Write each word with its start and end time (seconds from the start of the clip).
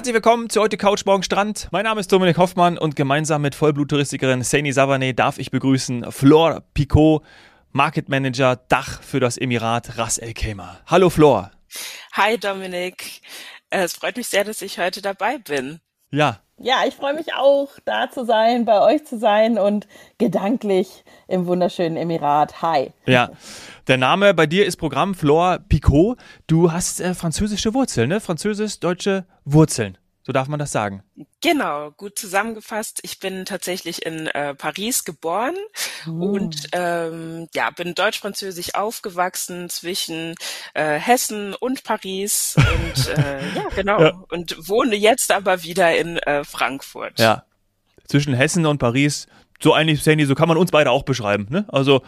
Herzlich 0.00 0.14
willkommen 0.14 0.48
zu 0.48 0.62
heute 0.62 0.78
Couch 0.78 1.04
Morgen 1.04 1.22
Strand. 1.22 1.68
Mein 1.72 1.84
Name 1.84 2.00
ist 2.00 2.10
Dominik 2.10 2.38
Hoffmann 2.38 2.78
und 2.78 2.96
gemeinsam 2.96 3.42
mit 3.42 3.54
Vollbluttouristikerin 3.54 4.42
Saini 4.42 4.72
Savane 4.72 5.12
darf 5.12 5.36
ich 5.36 5.50
begrüßen 5.50 6.10
Flor 6.10 6.62
Picot, 6.72 7.22
Market 7.72 8.08
Manager 8.08 8.56
Dach 8.56 9.02
für 9.02 9.20
das 9.20 9.36
Emirat 9.36 9.98
Ras 9.98 10.16
El 10.16 10.32
Khaimah. 10.32 10.80
Hallo 10.86 11.10
Flor. 11.10 11.50
Hi 12.14 12.38
Dominik. 12.38 13.20
Es 13.68 13.92
freut 13.92 14.16
mich 14.16 14.28
sehr, 14.28 14.44
dass 14.44 14.62
ich 14.62 14.78
heute 14.78 15.02
dabei 15.02 15.36
bin. 15.36 15.80
Ja. 16.10 16.40
Ja, 16.62 16.82
ich 16.86 16.94
freue 16.94 17.14
mich 17.14 17.32
auch, 17.32 17.70
da 17.86 18.10
zu 18.10 18.26
sein, 18.26 18.66
bei 18.66 18.82
euch 18.82 19.06
zu 19.06 19.18
sein 19.18 19.58
und 19.58 19.88
gedanklich 20.18 21.04
im 21.26 21.46
wunderschönen 21.46 21.96
Emirat. 21.96 22.60
Hi. 22.60 22.92
Ja. 23.06 23.30
Der 23.88 23.96
Name 23.96 24.34
bei 24.34 24.46
dir 24.46 24.66
ist 24.66 24.76
Programm 24.76 25.14
Flor 25.14 25.58
Picot. 25.70 26.18
Du 26.48 26.70
hast 26.70 27.00
äh, 27.00 27.14
französische 27.14 27.72
Wurzeln, 27.72 28.10
ne? 28.10 28.20
Französisch-deutsche 28.20 29.24
Wurzeln. 29.46 29.96
So 30.22 30.32
darf 30.32 30.48
man 30.48 30.58
das 30.58 30.70
sagen. 30.70 31.02
Genau, 31.40 31.92
gut 31.92 32.18
zusammengefasst. 32.18 33.00
Ich 33.02 33.20
bin 33.20 33.46
tatsächlich 33.46 34.04
in 34.04 34.26
äh, 34.26 34.54
Paris 34.54 35.04
geboren 35.04 35.54
oh. 36.06 36.10
und 36.10 36.68
ähm, 36.72 37.48
ja, 37.54 37.70
bin 37.70 37.94
deutsch-französisch 37.94 38.74
aufgewachsen 38.74 39.70
zwischen 39.70 40.34
äh, 40.74 40.98
Hessen 40.98 41.54
und 41.54 41.84
Paris 41.84 42.56
und 42.56 43.08
äh, 43.18 43.40
ja, 43.54 43.64
genau. 43.74 44.00
Ja. 44.00 44.24
Und 44.28 44.68
wohne 44.68 44.94
jetzt 44.94 45.32
aber 45.32 45.62
wieder 45.62 45.96
in 45.96 46.18
äh, 46.18 46.44
Frankfurt. 46.44 47.18
Ja. 47.18 47.44
Zwischen 48.06 48.34
Hessen 48.34 48.66
und 48.66 48.78
Paris 48.78 49.26
so 49.62 49.74
eigentlich, 49.74 50.02
Sandy, 50.02 50.24
so 50.24 50.34
kann 50.34 50.48
man 50.48 50.56
uns 50.56 50.70
beide 50.70 50.90
auch 50.90 51.02
beschreiben. 51.02 51.46
Ne? 51.50 51.66
Also 51.68 52.00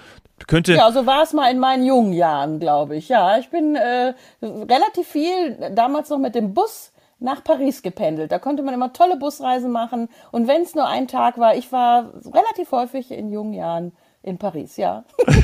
könnte. 0.46 0.74
Ja, 0.74 0.90
so 0.90 1.06
war 1.06 1.22
es 1.22 1.32
mal 1.32 1.50
in 1.50 1.58
meinen 1.58 1.84
jungen 1.84 2.14
Jahren, 2.14 2.58
glaube 2.58 2.96
ich. 2.96 3.08
Ja, 3.08 3.38
ich 3.38 3.50
bin 3.50 3.76
äh, 3.76 4.14
relativ 4.42 5.06
viel 5.06 5.70
damals 5.74 6.08
noch 6.08 6.18
mit 6.18 6.34
dem 6.34 6.54
Bus 6.54 6.91
nach 7.22 7.44
Paris 7.44 7.82
gependelt. 7.82 8.32
Da 8.32 8.38
konnte 8.38 8.62
man 8.62 8.74
immer 8.74 8.92
tolle 8.92 9.16
Busreisen 9.16 9.70
machen. 9.70 10.08
Und 10.30 10.48
wenn 10.48 10.62
es 10.62 10.74
nur 10.74 10.86
ein 10.86 11.08
Tag 11.08 11.38
war, 11.38 11.56
ich 11.56 11.72
war 11.72 12.12
relativ 12.26 12.72
häufig 12.72 13.10
in 13.10 13.30
jungen 13.30 13.54
Jahren 13.54 13.92
in 14.24 14.38
Paris, 14.38 14.76
ja. 14.76 15.04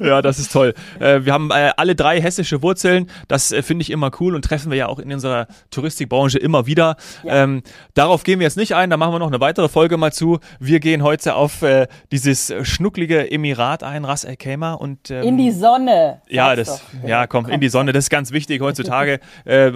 ja, 0.00 0.20
das 0.20 0.40
ist 0.40 0.52
toll. 0.52 0.74
Äh, 0.98 1.24
wir 1.24 1.32
haben 1.32 1.50
äh, 1.52 1.70
alle 1.76 1.94
drei 1.94 2.20
hessische 2.20 2.60
Wurzeln. 2.60 3.08
Das 3.28 3.52
äh, 3.52 3.62
finde 3.62 3.82
ich 3.82 3.90
immer 3.90 4.10
cool 4.18 4.34
und 4.34 4.44
treffen 4.44 4.70
wir 4.72 4.78
ja 4.78 4.88
auch 4.88 4.98
in 4.98 5.12
unserer 5.12 5.46
Touristikbranche 5.70 6.38
immer 6.38 6.66
wieder. 6.66 6.96
Ja. 7.22 7.44
Ähm, 7.44 7.62
darauf 7.94 8.24
gehen 8.24 8.40
wir 8.40 8.44
jetzt 8.44 8.56
nicht 8.56 8.74
ein, 8.74 8.90
da 8.90 8.96
machen 8.96 9.12
wir 9.12 9.20
noch 9.20 9.28
eine 9.28 9.38
weitere 9.38 9.68
Folge 9.68 9.96
mal 9.96 10.12
zu. 10.12 10.40
Wir 10.58 10.80
gehen 10.80 11.04
heute 11.04 11.36
auf 11.36 11.62
äh, 11.62 11.86
dieses 12.10 12.52
schnucklige 12.62 13.30
Emirat 13.30 13.84
ein, 13.84 14.04
Ras 14.04 14.24
El 14.24 14.36
Khaimah 14.36 14.74
und 14.74 15.12
ähm, 15.12 15.22
in 15.22 15.38
die 15.38 15.52
Sonne. 15.52 16.20
Ja, 16.28 16.56
das, 16.56 16.66
doch. 16.66 17.08
ja, 17.08 17.28
komm, 17.28 17.46
in 17.46 17.60
die 17.60 17.68
Sonne. 17.68 17.92
Das 17.92 18.06
ist 18.06 18.10
ganz 18.10 18.32
wichtig 18.32 18.60
heutzutage. 18.60 19.20
äh, 19.44 19.70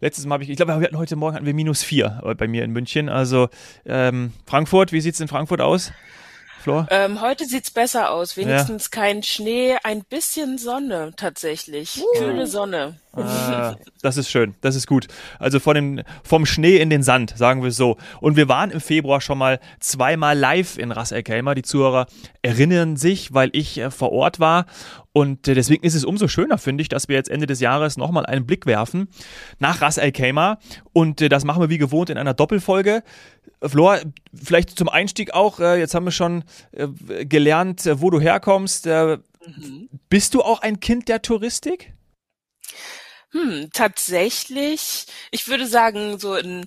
letztes 0.00 0.24
Mal 0.24 0.34
habe 0.34 0.44
ich, 0.44 0.50
ich 0.50 0.56
glaube, 0.56 0.88
heute 0.94 1.16
Morgen 1.16 1.34
hatten 1.34 1.46
wir 1.46 1.54
minus 1.54 1.82
vier 1.82 2.22
bei 2.38 2.46
mir 2.46 2.62
in 2.62 2.70
München. 2.70 3.08
Also 3.08 3.48
ähm, 3.84 4.32
Frankfurt, 4.46 4.92
wie 4.92 5.00
sieht 5.00 5.14
es 5.14 5.20
in 5.20 5.26
Frankfurt 5.26 5.60
aus? 5.60 5.92
Flor? 6.60 6.86
Ähm, 6.90 7.20
heute 7.20 7.46
sieht's 7.46 7.70
besser 7.70 8.10
aus. 8.10 8.36
Wenigstens 8.36 8.90
ja. 8.92 9.00
kein 9.00 9.22
Schnee, 9.22 9.76
ein 9.82 10.04
bisschen 10.04 10.58
Sonne 10.58 11.12
tatsächlich. 11.16 12.02
Uh. 12.02 12.18
Kühle 12.18 12.46
Sonne. 12.46 12.96
Ah, 13.12 13.74
das 14.02 14.16
ist 14.16 14.30
schön, 14.30 14.54
das 14.60 14.76
ist 14.76 14.86
gut. 14.86 15.08
Also 15.38 15.58
von 15.58 15.74
dem, 15.74 16.02
vom 16.22 16.46
Schnee 16.46 16.76
in 16.76 16.90
den 16.90 17.02
Sand, 17.02 17.34
sagen 17.36 17.62
wir 17.62 17.72
so. 17.72 17.96
Und 18.20 18.36
wir 18.36 18.48
waren 18.48 18.70
im 18.70 18.80
Februar 18.80 19.20
schon 19.20 19.38
mal 19.38 19.58
zweimal 19.80 20.38
live 20.38 20.78
in 20.78 20.92
Ras 20.92 21.10
El 21.10 21.22
Khaimah. 21.22 21.54
Die 21.54 21.62
Zuhörer 21.62 22.06
erinnern 22.42 22.96
sich, 22.96 23.34
weil 23.34 23.50
ich 23.52 23.78
äh, 23.78 23.90
vor 23.90 24.12
Ort 24.12 24.38
war. 24.38 24.66
Und 25.20 25.46
äh, 25.48 25.54
deswegen 25.54 25.84
ist 25.84 25.94
es 25.94 26.04
umso 26.04 26.28
schöner, 26.28 26.56
finde 26.56 26.80
ich, 26.80 26.88
dass 26.88 27.08
wir 27.08 27.16
jetzt 27.16 27.28
Ende 27.28 27.46
des 27.46 27.60
Jahres 27.60 27.98
nochmal 27.98 28.24
einen 28.24 28.46
Blick 28.46 28.64
werfen 28.64 29.08
nach 29.58 29.82
Ras 29.82 29.98
El 29.98 30.12
Khaimah. 30.12 30.58
Und 30.94 31.20
äh, 31.20 31.28
das 31.28 31.44
machen 31.44 31.60
wir 31.60 31.68
wie 31.68 31.76
gewohnt 31.76 32.08
in 32.08 32.16
einer 32.16 32.32
Doppelfolge. 32.32 33.02
Flor, 33.62 34.00
vielleicht 34.32 34.78
zum 34.78 34.88
Einstieg 34.88 35.34
auch, 35.34 35.60
äh, 35.60 35.78
jetzt 35.78 35.94
haben 35.94 36.06
wir 36.06 36.10
schon 36.10 36.44
gelernt, 36.72 37.86
wo 37.94 38.08
du 38.08 38.18
herkommst. 38.18 38.86
Mhm. 38.86 39.90
Bist 40.08 40.32
du 40.32 40.40
auch 40.40 40.62
ein 40.62 40.80
Kind 40.80 41.08
der 41.08 41.20
Touristik? 41.20 41.92
Hm, 43.32 43.68
tatsächlich, 43.74 45.06
ich 45.30 45.48
würde 45.48 45.66
sagen, 45.66 46.18
so 46.18 46.34
in 46.34 46.64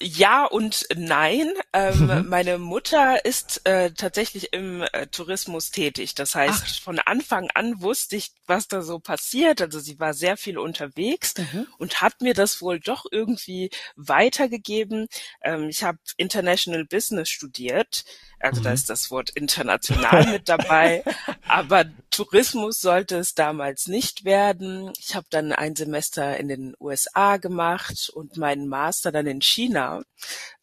ja 0.00 0.44
und 0.44 0.86
nein. 0.94 1.52
Ähm, 1.72 2.06
mhm. 2.06 2.28
Meine 2.28 2.58
Mutter 2.58 3.24
ist 3.24 3.66
äh, 3.66 3.90
tatsächlich 3.92 4.52
im 4.52 4.82
äh, 4.92 5.06
Tourismus 5.06 5.70
tätig. 5.70 6.14
Das 6.14 6.34
heißt, 6.34 6.64
Ach. 6.66 6.82
von 6.82 6.98
Anfang 6.98 7.50
an 7.54 7.80
wusste 7.80 8.16
ich, 8.16 8.32
was 8.46 8.68
da 8.68 8.82
so 8.82 8.98
passiert. 8.98 9.60
Also 9.60 9.80
sie 9.80 9.98
war 9.98 10.14
sehr 10.14 10.36
viel 10.36 10.58
unterwegs 10.58 11.34
mhm. 11.36 11.66
und 11.78 12.00
hat 12.00 12.20
mir 12.20 12.34
das 12.34 12.62
wohl 12.62 12.80
doch 12.80 13.04
irgendwie 13.10 13.70
weitergegeben. 13.96 15.08
Ähm, 15.42 15.68
ich 15.68 15.82
habe 15.82 15.98
International 16.16 16.84
Business 16.84 17.28
studiert. 17.28 18.04
Also 18.40 18.60
mhm. 18.60 18.64
da 18.64 18.72
ist 18.72 18.90
das 18.90 19.10
Wort 19.10 19.30
international 19.30 20.26
mit 20.26 20.48
dabei. 20.48 21.02
Aber 21.48 21.84
Tourismus 22.10 22.80
sollte 22.80 23.18
es 23.18 23.34
damals 23.34 23.86
nicht 23.86 24.24
werden. 24.24 24.92
Ich 24.98 25.14
habe 25.14 25.26
dann 25.30 25.52
ein 25.52 25.76
Semester 25.76 26.36
in 26.36 26.48
den 26.48 26.74
USA 26.80 27.36
gemacht 27.36 28.10
und 28.14 28.36
meinen 28.36 28.68
Master 28.68 29.12
dann 29.12 29.26
in 29.26 29.40
China 29.40 30.02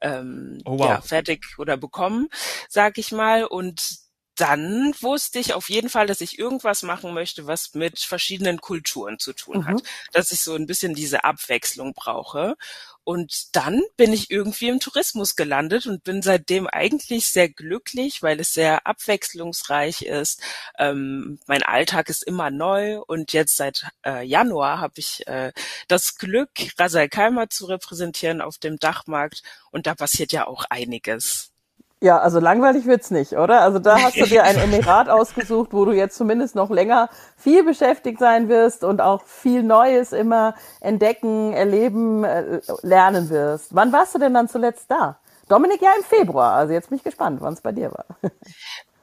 ähm, 0.01 0.61
oh, 0.65 0.79
wow. 0.79 0.87
ja, 0.87 1.01
fertig 1.01 1.45
oder 1.57 1.77
bekommen, 1.77 2.29
sag 2.69 2.97
ich 2.97 3.11
mal. 3.11 3.45
Und 3.45 4.05
dann 4.35 4.93
wusste 4.99 5.39
ich 5.39 5.53
auf 5.53 5.69
jeden 5.69 5.89
Fall, 5.89 6.07
dass 6.07 6.21
ich 6.21 6.37
irgendwas 6.37 6.83
machen 6.83 7.13
möchte, 7.13 7.47
was 7.47 7.73
mit 7.73 7.99
verschiedenen 7.99 8.59
Kulturen 8.59 9.17
zu 9.17 9.33
tun 9.33 9.59
mhm. 9.59 9.67
hat. 9.67 9.83
Dass 10.11 10.31
ich 10.31 10.41
so 10.41 10.55
ein 10.55 10.67
bisschen 10.67 10.93
diese 10.93 11.23
Abwechslung 11.23 11.93
brauche. 11.93 12.55
Und 13.05 13.55
dann 13.55 13.83
bin 13.97 14.11
ich 14.13 14.31
irgendwie 14.31 14.67
im 14.67 14.79
Tourismus 14.79 15.35
gelandet 15.35 15.85
und 15.85 16.03
bin 16.03 16.23
seitdem 16.23 16.67
eigentlich 16.67 17.27
sehr 17.27 17.47
glücklich, 17.49 18.23
weil 18.23 18.39
es 18.39 18.51
sehr 18.53 18.87
abwechslungsreich 18.87 20.01
ist. 20.01 20.41
Ähm, 20.79 21.39
mein 21.45 21.63
Alltag 21.63 22.09
ist 22.09 22.23
immer 22.23 22.49
neu 22.49 22.99
und 22.99 23.31
jetzt 23.31 23.55
seit 23.57 23.85
äh, 24.05 24.25
Januar 24.25 24.81
habe 24.81 24.95
ich 24.97 25.27
äh, 25.27 25.53
das 25.87 26.17
Glück, 26.17 26.49
Rasal 26.79 27.07
Keimer 27.07 27.47
zu 27.49 27.67
repräsentieren 27.67 28.41
auf 28.41 28.57
dem 28.57 28.77
Dachmarkt 28.79 29.43
und 29.71 29.85
da 29.87 29.93
passiert 29.95 30.31
ja 30.31 30.47
auch 30.47 30.65
einiges. 30.69 31.54
Ja, 32.01 32.19
also 32.19 32.39
langweilig 32.39 32.85
wird's 32.85 33.09
nicht, 33.09 33.33
oder? 33.33 33.61
Also 33.61 33.79
da 33.79 33.97
hast 33.97 34.17
du 34.17 34.25
dir 34.25 34.43
ein 34.43 34.57
Emirat 34.57 35.09
ausgesucht, 35.09 35.69
wo 35.71 35.85
du 35.85 35.93
jetzt 35.93 36.17
zumindest 36.17 36.53
noch 36.53 36.69
länger 36.69 37.09
viel 37.37 37.63
beschäftigt 37.63 38.19
sein 38.19 38.49
wirst 38.49 38.83
und 38.83 39.01
auch 39.01 39.23
viel 39.23 39.63
Neues 39.63 40.11
immer 40.11 40.55
entdecken, 40.81 41.53
erleben, 41.53 42.23
äh, 42.23 42.61
lernen 42.81 43.29
wirst. 43.29 43.73
Wann 43.73 43.93
warst 43.93 44.13
du 44.13 44.19
denn 44.19 44.33
dann 44.33 44.49
zuletzt 44.49 44.91
da? 44.91 45.19
Dominik 45.47 45.81
ja 45.81 45.91
im 45.97 46.03
Februar, 46.03 46.53
also 46.53 46.73
jetzt 46.73 46.89
bin 46.89 46.97
ich 46.97 47.03
gespannt, 47.03 47.39
wann 47.41 47.53
es 47.53 47.61
bei 47.61 47.71
dir 47.71 47.91
war. 47.91 48.05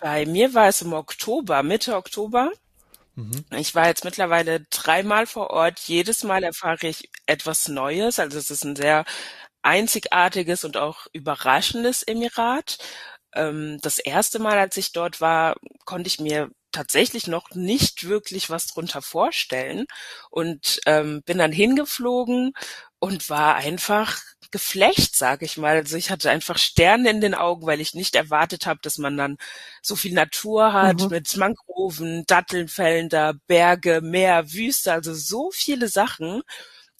Bei 0.00 0.26
mir 0.26 0.52
war 0.52 0.66
es 0.66 0.82
im 0.82 0.92
Oktober, 0.92 1.62
Mitte 1.62 1.96
Oktober. 1.96 2.50
Mhm. 3.14 3.44
Ich 3.56 3.74
war 3.74 3.86
jetzt 3.86 4.04
mittlerweile 4.04 4.60
dreimal 4.70 5.26
vor 5.26 5.50
Ort. 5.50 5.78
Jedes 5.80 6.24
Mal 6.24 6.42
erfahre 6.42 6.88
ich 6.88 7.08
etwas 7.26 7.68
Neues. 7.68 8.18
Also 8.18 8.38
es 8.38 8.50
ist 8.50 8.64
ein 8.64 8.74
sehr 8.74 9.04
einzigartiges 9.62 10.64
und 10.64 10.76
auch 10.76 11.06
überraschendes 11.12 12.02
Emirat. 12.02 12.78
Ähm, 13.34 13.78
das 13.82 13.98
erste 13.98 14.38
Mal, 14.38 14.58
als 14.58 14.76
ich 14.76 14.92
dort 14.92 15.20
war, 15.20 15.56
konnte 15.84 16.08
ich 16.08 16.20
mir 16.20 16.50
tatsächlich 16.72 17.26
noch 17.26 17.50
nicht 17.50 18.08
wirklich 18.08 18.50
was 18.50 18.66
drunter 18.66 19.02
vorstellen 19.02 19.86
und 20.30 20.80
ähm, 20.86 21.22
bin 21.24 21.38
dann 21.38 21.52
hingeflogen 21.52 22.52
und 22.98 23.28
war 23.30 23.56
einfach 23.56 24.20
geflecht, 24.52 25.16
sag 25.16 25.42
ich 25.42 25.56
mal. 25.56 25.76
Also 25.76 25.96
ich 25.96 26.10
hatte 26.10 26.30
einfach 26.30 26.58
Sterne 26.58 27.10
in 27.10 27.20
den 27.20 27.34
Augen, 27.34 27.66
weil 27.66 27.80
ich 27.80 27.94
nicht 27.94 28.14
erwartet 28.14 28.66
habe, 28.66 28.80
dass 28.82 28.98
man 28.98 29.16
dann 29.16 29.38
so 29.82 29.96
viel 29.96 30.14
Natur 30.14 30.72
hat 30.72 31.00
mhm. 31.00 31.08
mit 31.08 31.36
Mangroven, 31.36 32.24
Dattelnfällen 32.26 33.08
da, 33.08 33.32
Berge, 33.46 34.00
Meer, 34.02 34.52
Wüste, 34.52 34.92
also 34.92 35.14
so 35.14 35.50
viele 35.52 35.88
Sachen. 35.88 36.42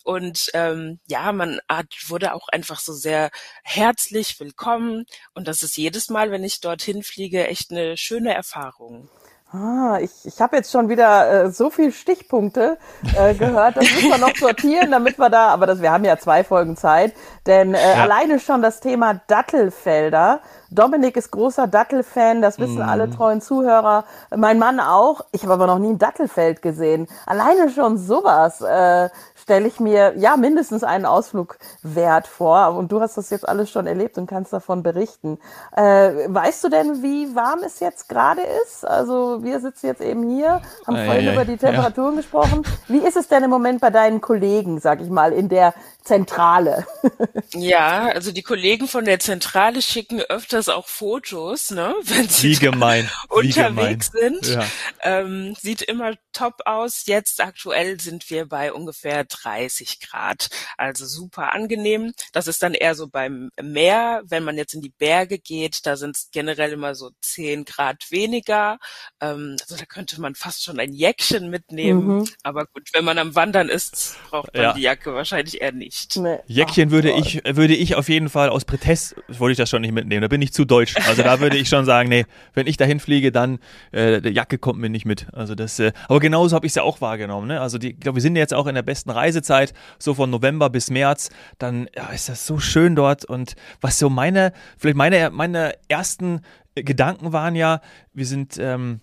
Und 0.04 0.50
ähm, 0.54 1.00
ja, 1.06 1.32
man 1.32 1.60
wurde 2.06 2.34
auch 2.34 2.48
einfach 2.48 2.80
so 2.80 2.92
sehr 2.92 3.30
herzlich 3.62 4.38
willkommen. 4.40 5.06
Und 5.34 5.48
das 5.48 5.62
ist 5.62 5.76
jedes 5.76 6.10
Mal, 6.10 6.30
wenn 6.30 6.44
ich 6.44 6.60
dorthin 6.60 7.02
fliege, 7.02 7.46
echt 7.46 7.70
eine 7.70 7.96
schöne 7.96 8.34
Erfahrung. 8.34 9.08
Ah, 9.54 9.98
ich, 10.00 10.10
ich 10.24 10.40
habe 10.40 10.56
jetzt 10.56 10.72
schon 10.72 10.88
wieder 10.88 11.44
äh, 11.44 11.50
so 11.50 11.68
viel 11.68 11.92
Stichpunkte 11.92 12.78
äh, 13.14 13.34
gehört. 13.38 13.76
Das 13.76 13.84
müssen 13.84 14.08
wir 14.08 14.16
noch 14.16 14.34
sortieren, 14.34 14.90
damit 14.90 15.18
wir 15.18 15.28
da, 15.28 15.48
aber 15.48 15.66
das, 15.66 15.82
wir 15.82 15.92
haben 15.92 16.06
ja 16.06 16.16
zwei 16.16 16.42
Folgen 16.42 16.74
Zeit. 16.74 17.12
Denn 17.46 17.74
äh, 17.74 17.78
ja. 17.78 18.02
alleine 18.02 18.40
schon 18.40 18.62
das 18.62 18.80
Thema 18.80 19.20
Dattelfelder. 19.26 20.40
Dominik 20.70 21.18
ist 21.18 21.32
großer 21.32 21.66
Dattelfan, 21.66 22.40
das 22.40 22.58
wissen 22.58 22.78
mm. 22.78 22.88
alle 22.88 23.10
treuen 23.10 23.42
Zuhörer. 23.42 24.06
Mein 24.34 24.58
Mann 24.58 24.80
auch. 24.80 25.20
Ich 25.32 25.42
habe 25.42 25.52
aber 25.52 25.66
noch 25.66 25.78
nie 25.78 25.90
ein 25.90 25.98
Dattelfeld 25.98 26.62
gesehen. 26.62 27.06
Alleine 27.26 27.68
schon 27.68 27.98
sowas 27.98 28.62
äh, 28.62 29.10
stelle 29.42 29.68
ich 29.68 29.80
mir 29.80 30.14
ja 30.16 30.36
mindestens 30.36 30.84
einen 30.84 31.06
Ausflug 31.06 31.58
wert 31.82 32.26
vor. 32.26 32.74
Und 32.74 32.92
du 32.92 33.00
hast 33.00 33.16
das 33.16 33.30
jetzt 33.30 33.48
alles 33.48 33.70
schon 33.70 33.86
erlebt 33.86 34.18
und 34.18 34.26
kannst 34.26 34.52
davon 34.52 34.82
berichten. 34.82 35.38
Äh, 35.76 35.82
weißt 36.28 36.64
du 36.64 36.68
denn, 36.68 37.02
wie 37.02 37.34
warm 37.34 37.60
es 37.64 37.80
jetzt 37.80 38.08
gerade 38.08 38.42
ist? 38.64 38.86
Also 38.86 39.12
so, 39.22 39.44
wir 39.44 39.60
sitzen 39.60 39.86
jetzt 39.86 40.00
eben 40.00 40.28
hier, 40.28 40.62
haben 40.86 40.96
ah, 40.96 41.04
vorhin 41.04 41.26
ja, 41.26 41.32
über 41.32 41.44
die 41.44 41.56
Temperaturen 41.56 42.14
ja. 42.14 42.20
gesprochen. 42.20 42.62
Wie 42.88 42.98
ist 42.98 43.16
es 43.16 43.28
denn 43.28 43.44
im 43.44 43.50
Moment 43.50 43.80
bei 43.80 43.90
deinen 43.90 44.20
Kollegen, 44.20 44.80
sag 44.80 45.00
ich 45.00 45.10
mal, 45.10 45.32
in 45.32 45.48
der 45.48 45.74
Zentrale. 46.04 46.84
ja, 47.54 48.06
also 48.08 48.32
die 48.32 48.42
Kollegen 48.42 48.88
von 48.88 49.04
der 49.04 49.20
Zentrale 49.20 49.80
schicken 49.82 50.20
öfters 50.20 50.68
auch 50.68 50.88
Fotos, 50.88 51.70
ne, 51.70 51.94
wenn 52.02 52.28
sie 52.28 52.50
Wie 52.50 52.58
gemein. 52.58 53.08
Wie 53.30 53.46
unterwegs 53.46 54.10
gemein. 54.10 54.38
sind. 54.42 54.54
Ja. 54.54 54.64
Ähm, 55.02 55.54
sieht 55.60 55.82
immer 55.82 56.14
top 56.32 56.62
aus. 56.64 57.06
Jetzt 57.06 57.40
aktuell 57.40 58.00
sind 58.00 58.28
wir 58.30 58.48
bei 58.48 58.72
ungefähr 58.72 59.28
30 59.32 60.00
Grad, 60.00 60.48
also 60.76 61.06
super 61.06 61.52
angenehm. 61.52 62.12
Das 62.32 62.46
ist 62.46 62.62
dann 62.62 62.74
eher 62.74 62.94
so 62.94 63.08
beim 63.08 63.50
Meer. 63.60 64.22
Wenn 64.24 64.44
man 64.44 64.56
jetzt 64.56 64.74
in 64.74 64.80
die 64.80 64.92
Berge 64.96 65.38
geht, 65.38 65.86
da 65.86 65.96
sind 65.96 66.16
es 66.16 66.28
generell 66.32 66.72
immer 66.72 66.94
so 66.94 67.10
10 67.20 67.64
Grad 67.64 68.10
weniger. 68.10 68.78
Ähm, 69.20 69.56
also 69.60 69.76
da 69.76 69.84
könnte 69.84 70.20
man 70.20 70.34
fast 70.34 70.64
schon 70.64 70.78
ein 70.78 70.92
Jäckchen 70.92 71.50
mitnehmen. 71.50 72.18
Mhm. 72.18 72.28
Aber 72.42 72.66
gut, 72.66 72.88
wenn 72.92 73.04
man 73.04 73.18
am 73.18 73.34
Wandern 73.34 73.68
ist, 73.68 74.16
braucht 74.30 74.54
man 74.54 74.62
ja. 74.62 74.72
die 74.72 74.82
Jacke 74.82 75.14
wahrscheinlich 75.14 75.60
eher 75.60 75.72
nicht. 75.72 76.16
Nee. 76.16 76.38
Jäckchen 76.46 76.88
Ach, 76.88 76.92
würde 76.92 77.12
Gott. 77.12 77.26
ich, 77.26 77.42
würde 77.44 77.74
ich 77.74 77.94
auf 77.94 78.08
jeden 78.08 78.28
Fall 78.28 78.48
aus 78.48 78.64
Protest, 78.64 79.16
wollte 79.28 79.52
ich 79.52 79.58
das 79.58 79.70
schon 79.70 79.82
nicht 79.82 79.92
mitnehmen, 79.92 80.22
da 80.22 80.28
bin 80.28 80.42
ich 80.42 80.52
zu 80.52 80.64
deutsch. 80.64 80.94
Also 81.06 81.22
da 81.22 81.40
würde 81.40 81.56
ich 81.56 81.68
schon 81.68 81.84
sagen, 81.84 82.08
nee, 82.08 82.26
wenn 82.54 82.66
ich 82.66 82.76
dahin 82.76 83.00
fliege, 83.00 83.32
dann, 83.32 83.58
äh, 83.90 84.20
die 84.20 84.30
Jacke 84.30 84.58
kommt 84.58 84.78
mir 84.78 84.88
nicht 84.88 85.04
mit. 85.04 85.26
Also 85.32 85.54
das, 85.54 85.78
äh, 85.78 85.92
aber 86.08 86.20
genauso 86.20 86.54
habe 86.56 86.66
ich 86.66 86.70
es 86.70 86.76
ja 86.76 86.82
auch 86.82 87.00
wahrgenommen, 87.00 87.48
ne? 87.48 87.60
Also 87.60 87.78
die, 87.78 87.90
ich 87.90 88.00
glaube, 88.00 88.16
wir 88.16 88.22
sind 88.22 88.36
jetzt 88.36 88.54
auch 88.54 88.66
in 88.66 88.74
der 88.74 88.82
besten 88.82 89.10
Reisezeit, 89.22 89.72
so 89.98 90.14
von 90.14 90.30
November 90.30 90.68
bis 90.68 90.90
März, 90.90 91.30
dann 91.58 91.88
ja, 91.94 92.08
ist 92.08 92.28
das 92.28 92.46
so 92.46 92.58
schön 92.58 92.96
dort. 92.96 93.24
Und 93.24 93.54
was 93.80 93.98
so 93.98 94.10
meine, 94.10 94.52
vielleicht 94.76 94.96
meine, 94.96 95.30
meine 95.30 95.74
ersten 95.88 96.40
Gedanken 96.74 97.32
waren 97.32 97.54
ja, 97.54 97.80
wir 98.12 98.26
sind, 98.26 98.56
ähm, 98.58 99.00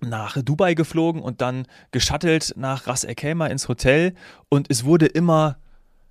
nach 0.00 0.36
Dubai 0.42 0.74
geflogen 0.74 1.22
und 1.22 1.40
dann 1.40 1.66
geschattelt 1.90 2.52
nach 2.56 2.86
Ras 2.86 3.04
El 3.04 3.14
Khaimah 3.14 3.46
ins 3.46 3.68
Hotel. 3.68 4.14
Und 4.48 4.70
es 4.70 4.84
wurde 4.84 5.06
immer 5.06 5.58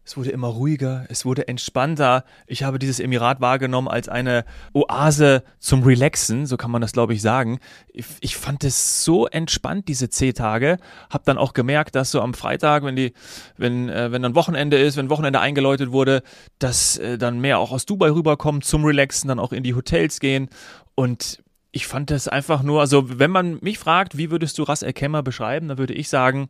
es 0.05 0.15
wurde 0.15 0.29
immer 0.29 0.47
ruhiger, 0.47 1.05
es 1.09 1.25
wurde 1.25 1.47
entspannter. 1.47 2.25
Ich 2.45 2.63
habe 2.63 2.77
dieses 2.77 2.99
Emirat 2.99 3.41
wahrgenommen 3.41 3.87
als 3.87 4.07
eine 4.07 4.45
Oase 4.71 5.43
zum 5.59 5.81
Relaxen, 5.81 6.45
so 6.45 6.57
kann 6.57 6.69
man 6.69 6.81
das, 6.81 6.91
glaube 6.91 7.15
ich, 7.15 7.23
sagen. 7.23 7.59
Ich, 7.91 8.05
ich 8.19 8.35
fand 8.37 8.63
es 8.63 9.03
so 9.03 9.25
entspannt, 9.25 9.87
diese 9.87 10.09
C-Tage. 10.09 10.77
Hab 11.09 11.25
dann 11.25 11.39
auch 11.39 11.53
gemerkt, 11.53 11.95
dass 11.95 12.11
so 12.11 12.21
am 12.21 12.35
Freitag, 12.35 12.83
wenn 12.83 12.95
die, 12.95 13.13
wenn, 13.57 13.89
äh, 13.89 14.11
wenn 14.11 14.21
dann 14.21 14.35
Wochenende 14.35 14.77
ist, 14.77 14.95
wenn 14.95 15.09
Wochenende 15.09 15.39
eingeläutet 15.39 15.91
wurde, 15.91 16.21
dass 16.59 16.97
äh, 16.97 17.17
dann 17.17 17.39
mehr 17.39 17.57
auch 17.57 17.71
aus 17.71 17.87
Dubai 17.87 18.11
rüberkommen 18.11 18.61
zum 18.61 18.85
Relaxen, 18.85 19.27
dann 19.27 19.39
auch 19.39 19.53
in 19.53 19.63
die 19.63 19.73
Hotels 19.73 20.19
gehen. 20.19 20.49
Und 20.93 21.43
ich 21.71 21.87
fand 21.87 22.11
das 22.11 22.27
einfach 22.27 22.61
nur, 22.61 22.79
also 22.79 23.19
wenn 23.19 23.31
man 23.31 23.57
mich 23.61 23.79
fragt, 23.79 24.17
wie 24.17 24.29
würdest 24.29 24.59
du 24.59 24.63
Ras 24.63 24.83
El 24.83 24.93
Khaimah 24.93 25.21
beschreiben, 25.21 25.67
dann 25.67 25.77
würde 25.79 25.93
ich 25.93 26.09
sagen, 26.09 26.49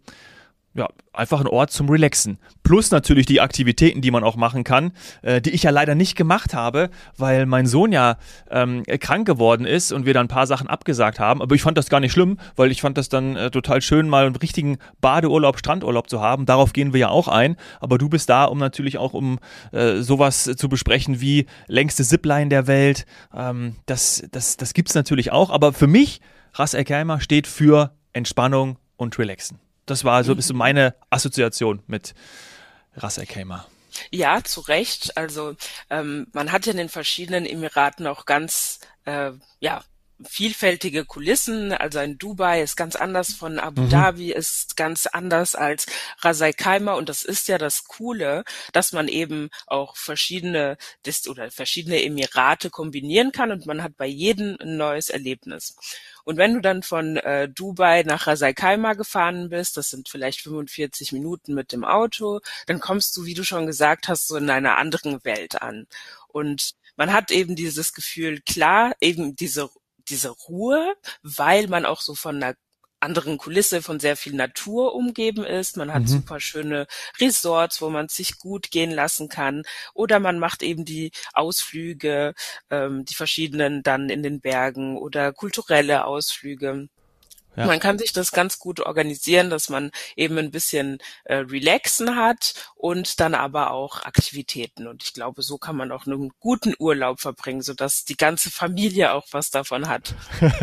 ja, 0.76 0.90
einfach 1.14 1.40
ein 1.40 1.48
Ort 1.48 1.72
zum 1.72 1.90
Relaxen. 1.90 2.38
Plus 2.64 2.92
natürlich 2.92 3.26
die 3.26 3.40
Aktivitäten, 3.40 4.02
die 4.02 4.12
man 4.12 4.26
auch 4.26 4.36
machen 4.36 4.66
kann, 4.66 4.92
äh, 5.22 5.42
die 5.42 5.52
ich 5.52 5.64
ja 5.64 5.72
leider 5.72 5.96
nicht 5.96 6.18
gemacht 6.18 6.54
habe, 6.54 6.90
weil 7.18 7.46
mein 7.46 7.66
Sohn 7.66 7.94
ja 7.94 8.18
ähm, 8.52 8.84
krank 8.84 9.26
geworden 9.26 9.66
ist 9.66 9.94
und 9.94 10.06
wir 10.06 10.14
dann 10.14 10.26
ein 10.26 10.30
paar 10.30 10.48
Sachen 10.48 10.68
abgesagt 10.68 11.20
haben. 11.20 11.42
Aber 11.42 11.56
ich 11.56 11.62
fand 11.62 11.78
das 11.78 11.90
gar 11.90 12.02
nicht 12.02 12.12
schlimm, 12.12 12.38
weil 12.58 12.72
ich 12.72 12.82
fand 12.82 12.98
das 12.98 13.08
dann 13.08 13.38
äh, 13.38 13.52
total 13.52 13.82
schön, 13.82 14.10
mal 14.10 14.26
einen 14.26 14.36
richtigen 14.36 14.78
Badeurlaub, 15.00 15.58
Strandurlaub 15.58 16.10
zu 16.10 16.20
haben. 16.20 16.46
Darauf 16.46 16.74
gehen 16.74 16.92
wir 16.92 17.00
ja 17.00 17.10
auch 17.10 17.30
ein. 17.30 17.56
Aber 17.80 17.98
du 17.98 18.10
bist 18.10 18.30
da, 18.30 18.44
um 18.44 18.58
natürlich 18.58 18.98
auch 18.98 19.14
um 19.14 19.40
äh, 19.72 20.02
sowas 20.02 20.44
zu 20.44 20.68
besprechen 20.68 21.22
wie 21.22 21.46
längste 21.68 22.04
Zipline 22.04 22.50
der 22.50 22.68
Welt. 22.68 23.06
Ähm, 23.34 23.78
das 23.86 24.26
das, 24.32 24.58
das 24.58 24.74
gibt's 24.74 24.94
natürlich 24.94 25.32
auch. 25.32 25.52
Aber 25.52 25.72
für 25.72 25.88
mich, 25.88 26.20
Ras 26.54 26.74
El 26.74 26.86
steht 27.20 27.48
für 27.48 27.96
Entspannung 28.12 28.78
und 28.98 29.18
Relaxen. 29.18 29.65
Das 29.86 30.04
war 30.04 30.24
so 30.24 30.32
ein 30.32 30.36
bisschen 30.36 30.58
meine 30.58 30.96
Assoziation 31.10 31.82
mit 31.88 32.16
Ras 32.96 33.20
Al 33.20 33.26
Khaimah. 33.26 33.66
Ja, 34.12 34.44
zu 34.44 34.62
Recht. 34.62 35.18
Also 35.18 35.56
ähm, 35.90 36.28
man 36.34 36.52
hat 36.52 36.66
ja 36.66 36.72
in 36.72 36.78
den 36.78 36.90
verschiedenen 36.90 37.46
Emiraten 37.46 38.08
auch 38.08 38.26
ganz 38.26 38.80
äh, 39.06 39.32
ja 39.60 39.84
vielfältige 40.24 41.06
Kulissen. 41.06 41.72
Also 41.74 42.00
ein 42.00 42.18
Dubai 42.18 42.62
ist 42.62 42.76
ganz 42.76 42.96
anders 42.96 43.34
von 43.34 43.60
Abu 43.60 43.84
mhm. 43.84 43.90
Dhabi, 43.90 44.32
ist 44.32 44.78
ganz 44.78 45.08
anders 45.08 45.56
als 45.56 45.86
Rasai 46.20 46.54
Khaimah 46.54 46.94
und 46.94 47.10
das 47.10 47.24
ist 47.24 47.48
ja 47.48 47.58
das 47.58 47.86
Coole, 47.86 48.44
dass 48.74 48.94
man 48.94 49.08
eben 49.08 49.50
auch 49.68 49.98
verschiedene 49.98 50.78
oder 51.28 51.52
verschiedene 51.52 52.04
Emirate 52.04 52.70
kombinieren 52.70 53.32
kann 53.32 53.52
und 53.52 53.66
man 53.66 53.84
hat 53.84 53.98
bei 53.98 54.08
jedem 54.08 54.58
ein 54.60 54.78
neues 54.78 55.10
Erlebnis. 55.10 55.76
Und 56.24 56.38
wenn 56.38 56.56
du 56.56 56.62
dann 56.62 56.82
von 56.82 57.18
äh, 57.18 57.48
Dubai 57.48 58.04
nach 58.04 58.26
Ras 58.26 58.42
Al 58.42 58.54
Khaimah 58.54 58.94
gefahren 58.94 59.50
bist, 59.50 59.78
das 59.78 59.92
sind 59.92 60.10
vielleicht 60.10 60.42
45 60.42 61.12
Minuten 61.12 61.54
mit 61.54 61.72
dem 61.72 61.86
Auto, 61.86 62.40
dann 62.66 62.80
kommst 62.80 63.16
du, 63.16 63.26
wie 63.26 63.36
du 63.36 63.44
schon 63.44 63.68
gesagt 63.68 64.08
hast, 64.08 64.28
so 64.28 64.36
in 64.36 64.50
einer 64.50 64.78
anderen 64.78 65.24
Welt 65.24 65.62
an. 65.62 65.86
Und 66.28 66.74
man 66.96 67.14
hat 67.14 67.32
eben 67.32 67.56
dieses 67.56 67.94
Gefühl, 67.94 68.42
klar, 68.42 68.94
eben 69.02 69.36
diese 69.36 69.70
diese 70.10 70.30
Ruhe, 70.30 70.96
weil 71.24 71.68
man 71.68 71.86
auch 71.86 72.02
so 72.02 72.16
von 72.16 72.38
einer 72.38 72.56
anderen 73.00 73.38
Kulisse 73.38 73.82
von 73.82 74.00
sehr 74.00 74.18
viel 74.18 74.34
Natur 74.34 74.96
umgeben 74.96 75.46
ist. 75.46 75.78
Man 75.78 75.94
hat 75.94 76.04
mhm. 76.04 76.08
super 76.08 76.40
schöne 76.40 76.88
Resorts, 77.20 77.82
wo 77.82 77.90
man 77.90 78.08
sich 78.10 78.40
gut 78.40 78.72
gehen 78.72 78.92
lassen 78.92 79.30
kann. 79.30 79.64
Oder 79.94 80.20
man 80.20 80.40
macht 80.40 80.64
eben 80.64 80.86
die 80.86 81.12
Ausflüge, 81.34 82.34
ähm, 82.70 83.06
die 83.06 83.14
verschiedenen 83.14 83.84
dann 83.84 84.10
in 84.10 84.24
den 84.24 84.42
Bergen 84.42 84.98
oder 84.98 85.34
kulturelle 85.34 86.06
Ausflüge. 86.06 86.88
Ja. 87.56 87.66
Man 87.66 87.80
kann 87.80 87.98
sich 87.98 88.14
das 88.14 88.32
ganz 88.32 88.60
gut 88.60 88.80
organisieren, 88.80 89.50
dass 89.50 89.70
man 89.70 89.92
eben 90.16 90.38
ein 90.38 90.52
bisschen 90.52 91.00
äh, 91.24 91.38
relaxen 91.38 92.16
hat 92.16 92.54
und 92.76 93.20
dann 93.20 93.34
aber 93.34 93.72
auch 93.72 94.04
Aktivitäten. 94.04 94.88
Und 94.88 95.04
ich 95.04 95.14
glaube, 95.14 95.42
so 95.42 95.58
kann 95.58 95.76
man 95.76 95.92
auch 95.92 96.06
einen 96.06 96.32
guten 96.40 96.74
Urlaub 96.80 97.20
verbringen, 97.20 97.62
sodass 97.62 98.06
die 98.06 98.18
ganze 98.18 98.52
Familie 98.52 99.14
auch 99.14 99.28
was 99.32 99.52
davon 99.52 99.88
hat. 99.88 100.16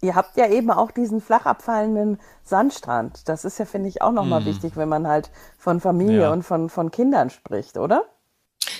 Ihr 0.00 0.16
habt 0.16 0.36
ja 0.36 0.48
eben 0.48 0.70
auch 0.70 0.90
diesen 0.90 1.20
flach 1.20 1.46
abfallenden 1.46 2.18
Sandstrand. 2.42 3.28
Das 3.28 3.44
ist 3.44 3.58
ja, 3.58 3.66
finde 3.66 3.88
ich, 3.88 4.02
auch 4.02 4.10
nochmal 4.10 4.40
mm. 4.40 4.46
wichtig, 4.46 4.76
wenn 4.76 4.88
man 4.88 5.06
halt 5.06 5.30
von 5.58 5.80
Familie 5.80 6.22
ja. 6.22 6.32
und 6.32 6.42
von, 6.42 6.68
von 6.68 6.90
Kindern 6.90 7.30
spricht, 7.30 7.76
oder? 7.76 8.04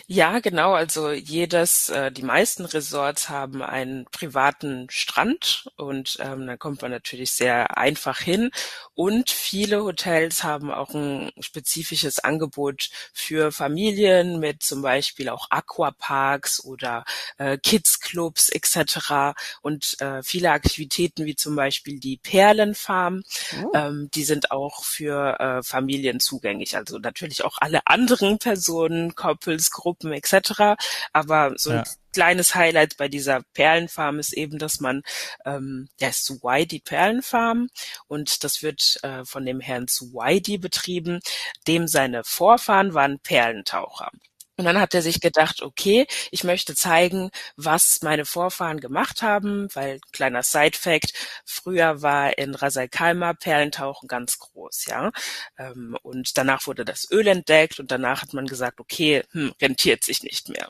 Ja, 0.09 0.39
genau. 0.39 0.73
Also 0.75 1.11
jedes, 1.11 1.89
äh, 1.89 2.13
die 2.13 2.23
meisten 2.23 2.65
Resorts 2.65 3.29
haben 3.29 3.61
einen 3.61 4.05
privaten 4.05 4.87
Strand 4.89 5.69
und 5.77 6.19
ähm, 6.21 6.47
da 6.47 6.57
kommt 6.57 6.81
man 6.83 6.93
natürlich 6.93 7.33
sehr 7.33 7.77
einfach 7.77 8.21
hin. 8.21 8.53
Und 8.95 9.31
viele 9.31 9.83
Hotels 9.83 10.45
haben 10.45 10.71
auch 10.71 10.95
ein 10.95 11.33
spezifisches 11.41 12.21
Angebot 12.21 12.89
für 13.13 13.51
Familien 13.51 14.39
mit 14.39 14.63
zum 14.63 14.81
Beispiel 14.81 15.29
auch 15.29 15.51
Aquaparks 15.51 16.65
oder 16.65 17.05
äh, 17.39 17.59
Kidsclubs 17.59 18.49
etc. 18.51 19.35
Und 19.61 20.01
äh, 20.01 20.23
viele 20.23 20.53
Aktivitäten 20.53 21.25
wie 21.27 21.35
zum 21.35 21.57
Beispiel 21.57 21.99
die 21.99 22.17
Perlenfarm, 22.17 23.25
oh. 23.61 23.73
ähm, 23.75 24.09
die 24.15 24.25
sind 24.25 24.53
auch 24.53 24.85
für 24.85 25.41
äh, 25.41 25.63
Familien 25.65 26.21
zugänglich. 26.21 26.77
Also 26.77 26.99
natürlich 26.99 27.45
auch 27.45 27.59
alle 27.61 27.89
anderen 27.89 28.39
Personen, 28.39 29.17
Couples, 29.17 29.73
Gruppen 29.73 29.96
etc. 30.05 30.77
Aber 31.13 31.53
so 31.57 31.71
ein 31.71 31.77
ja. 31.79 31.85
kleines 32.13 32.55
Highlight 32.55 32.97
bei 32.97 33.09
dieser 33.09 33.43
Perlenfarm 33.55 34.19
ist 34.19 34.33
eben, 34.33 34.59
dass 34.59 34.81
man, 34.81 35.03
ähm, 35.45 35.89
der 36.01 36.11
ist 36.11 36.25
Suwaidi 36.25 36.81
Perlenfarm 36.81 37.69
und 38.09 38.45
das 38.45 38.63
wird 38.63 38.99
äh, 39.03 39.25
von 39.25 39.45
dem 39.45 39.61
Herrn 39.61 39.89
Suwaidi 39.89 40.59
betrieben, 40.59 41.21
dem 41.67 41.89
seine 41.89 42.25
Vorfahren 42.25 42.95
waren 42.95 43.19
Perlentaucher. 43.21 44.11
Und 44.59 44.65
dann 44.65 44.81
hat 44.81 44.95
er 44.95 45.03
sich 45.03 45.21
gedacht, 45.21 45.61
okay, 45.63 46.07
ich 46.31 46.43
möchte 46.43 46.75
zeigen, 46.75 47.31
was 47.57 48.01
meine 48.03 48.25
Vorfahren 48.25 48.81
gemacht 48.81 49.21
haben, 49.23 49.69
weil 49.75 50.01
kleiner 50.13 50.43
Side-Fact, 50.43 51.13
früher 51.45 52.01
war 52.03 52.39
in 52.39 52.55
Ras 52.55 52.77
Al 52.79 52.89
Khaimah 52.89 53.35
Perlentauchen 53.35 54.09
ganz 54.09 54.39
groß, 54.39 54.87
ja. 54.87 55.13
Ähm, 55.59 55.97
und 56.03 56.39
danach 56.39 56.67
wurde 56.67 56.85
das 56.87 57.11
Öl 57.11 57.27
entdeckt 57.27 57.79
und 57.81 57.91
danach 57.91 58.23
hat 58.23 58.33
man 58.33 58.47
gesagt, 58.47 58.81
okay, 58.81 59.25
hm, 59.33 59.53
rentiert 59.61 60.05
sich 60.05 60.23
nicht 60.23 60.49
mehr. 60.49 60.69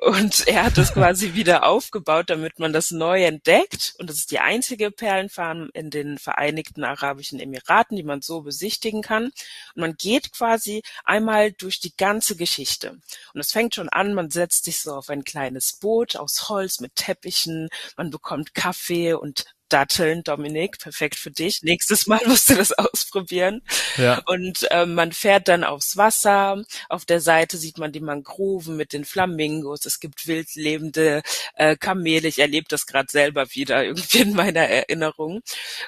Und 0.00 0.48
er 0.48 0.64
hat 0.64 0.78
es 0.78 0.94
quasi 0.94 1.34
wieder 1.34 1.66
aufgebaut, 1.66 2.30
damit 2.30 2.58
man 2.58 2.72
das 2.72 2.90
neu 2.90 3.22
entdeckt. 3.22 3.94
Und 3.98 4.08
das 4.08 4.16
ist 4.16 4.30
die 4.30 4.38
einzige 4.38 4.90
Perlenfarm 4.90 5.68
in 5.74 5.90
den 5.90 6.16
Vereinigten 6.16 6.84
Arabischen 6.84 7.38
Emiraten, 7.38 7.98
die 7.98 8.02
man 8.02 8.22
so 8.22 8.40
besichtigen 8.40 9.02
kann. 9.02 9.24
Und 9.24 9.32
man 9.76 9.96
geht 9.96 10.32
quasi 10.32 10.80
einmal 11.04 11.52
durch 11.52 11.80
die 11.80 11.94
ganze 11.94 12.34
Geschichte. 12.34 12.92
Und 13.34 13.40
es 13.40 13.52
fängt 13.52 13.74
schon 13.74 13.90
an, 13.90 14.14
man 14.14 14.30
setzt 14.30 14.64
sich 14.64 14.80
so 14.80 14.94
auf 14.94 15.10
ein 15.10 15.22
kleines 15.22 15.74
Boot 15.74 16.16
aus 16.16 16.48
Holz 16.48 16.80
mit 16.80 16.96
Teppichen, 16.96 17.68
man 17.98 18.08
bekommt 18.08 18.54
Kaffee 18.54 19.12
und 19.12 19.44
Datteln, 19.72 20.22
Dominik, 20.22 20.78
perfekt 20.78 21.16
für 21.16 21.30
dich. 21.30 21.62
Nächstes 21.62 22.06
Mal 22.06 22.20
musst 22.26 22.50
du 22.50 22.54
das 22.54 22.72
ausprobieren. 22.72 23.62
Ja. 23.96 24.22
Und 24.26 24.66
ähm, 24.70 24.94
man 24.94 25.12
fährt 25.12 25.48
dann 25.48 25.64
aufs 25.64 25.96
Wasser. 25.96 26.62
Auf 26.88 27.04
der 27.04 27.20
Seite 27.20 27.56
sieht 27.56 27.78
man 27.78 27.92
die 27.92 28.00
Mangroven 28.00 28.76
mit 28.76 28.92
den 28.92 29.04
Flamingos. 29.04 29.86
Es 29.86 30.00
gibt 30.00 30.26
wildlebende 30.26 31.22
äh, 31.54 31.76
Kamele. 31.76 32.28
Ich 32.28 32.38
erlebe 32.38 32.66
das 32.68 32.86
gerade 32.86 33.08
selber 33.10 33.54
wieder 33.54 33.84
irgendwie 33.90 34.18
in 34.18 34.34
meiner 34.34 34.68
Erinnerung. 34.68 35.40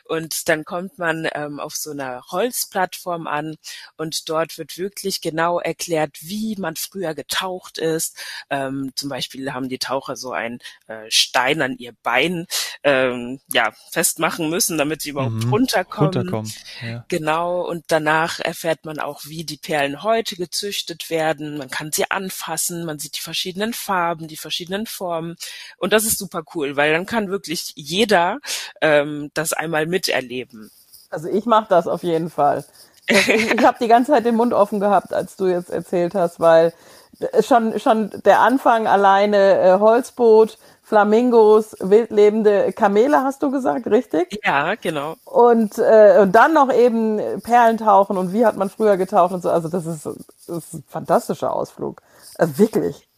Und 0.04 0.48
dann 0.48 0.64
kommt 0.64 0.98
man 0.98 1.28
ähm, 1.34 1.60
auf 1.60 1.74
so 1.74 1.90
einer 1.90 2.22
Holzplattform 2.30 3.26
an 3.26 3.56
und 3.96 4.28
dort 4.28 4.58
wird 4.58 4.78
wirklich 4.78 5.20
genau 5.20 5.60
erklärt, 5.60 6.18
wie 6.20 6.56
man 6.58 6.76
früher 6.76 7.14
getaucht 7.14 7.78
ist. 7.78 8.16
Ähm, 8.50 8.92
zum 8.94 9.08
Beispiel 9.08 9.52
haben 9.52 9.68
die 9.68 9.78
Taucher 9.78 10.16
so 10.16 10.32
einen 10.32 10.60
äh, 10.86 11.10
Stein 11.10 11.62
an 11.62 11.76
ihr 11.78 11.92
Bein 12.02 12.46
ähm, 12.84 13.40
ja, 13.72 13.90
festmachen 13.90 14.50
müssen, 14.50 14.78
damit 14.78 15.02
sie 15.02 15.10
überhaupt 15.10 15.44
mhm. 15.44 15.52
runterkommen. 15.52 16.14
runterkommen 16.14 16.52
ja. 16.86 17.04
Genau, 17.08 17.62
und 17.62 17.84
danach 17.88 18.40
erfährt 18.40 18.84
man 18.84 18.98
auch, 18.98 19.22
wie 19.26 19.44
die 19.44 19.56
Perlen 19.56 20.02
heute 20.02 20.36
gezüchtet 20.36 21.10
werden. 21.10 21.58
Man 21.58 21.70
kann 21.70 21.92
sie 21.92 22.10
anfassen, 22.10 22.84
man 22.84 22.98
sieht 22.98 23.16
die 23.16 23.20
verschiedenen 23.20 23.72
Farben, 23.72 24.28
die 24.28 24.36
verschiedenen 24.36 24.86
Formen. 24.86 25.36
Und 25.78 25.92
das 25.92 26.04
ist 26.04 26.18
super 26.18 26.42
cool, 26.54 26.76
weil 26.76 26.92
dann 26.92 27.06
kann 27.06 27.28
wirklich 27.28 27.72
jeder 27.76 28.38
ähm, 28.80 29.30
das 29.34 29.52
einmal 29.52 29.86
miterleben. 29.86 30.70
Also 31.10 31.28
ich 31.28 31.44
mache 31.44 31.66
das 31.68 31.86
auf 31.86 32.02
jeden 32.02 32.30
Fall. 32.30 32.64
Ich, 33.08 33.28
ich 33.28 33.64
habe 33.64 33.78
die 33.80 33.88
ganze 33.88 34.12
Zeit 34.12 34.24
den 34.24 34.36
Mund 34.36 34.54
offen 34.54 34.78
gehabt, 34.78 35.12
als 35.12 35.34
du 35.34 35.48
jetzt 35.48 35.70
erzählt 35.70 36.14
hast, 36.14 36.38
weil 36.38 36.72
schon 37.44 37.78
schon 37.80 38.10
der 38.24 38.38
Anfang 38.40 38.86
alleine 38.86 39.58
äh, 39.60 39.78
Holzboot, 39.80 40.56
Flamingos, 40.92 41.74
wildlebende 41.80 42.70
Kamele, 42.74 43.22
hast 43.22 43.42
du 43.42 43.50
gesagt, 43.50 43.86
richtig? 43.86 44.38
Ja, 44.44 44.74
genau. 44.74 45.16
Und, 45.24 45.78
äh, 45.78 46.18
und 46.20 46.32
dann 46.32 46.52
noch 46.52 46.70
eben 46.70 47.18
Perlentauchen 47.40 48.18
und 48.18 48.34
wie 48.34 48.44
hat 48.44 48.58
man 48.58 48.68
früher 48.68 48.98
getaucht 48.98 49.32
und 49.32 49.42
so. 49.42 49.48
Also 49.48 49.68
das 49.68 49.86
ist, 49.86 50.04
das 50.04 50.18
ist 50.48 50.74
ein 50.74 50.84
fantastischer 50.86 51.56
Ausflug. 51.56 52.02
Also 52.36 52.58
wirklich. 52.58 53.08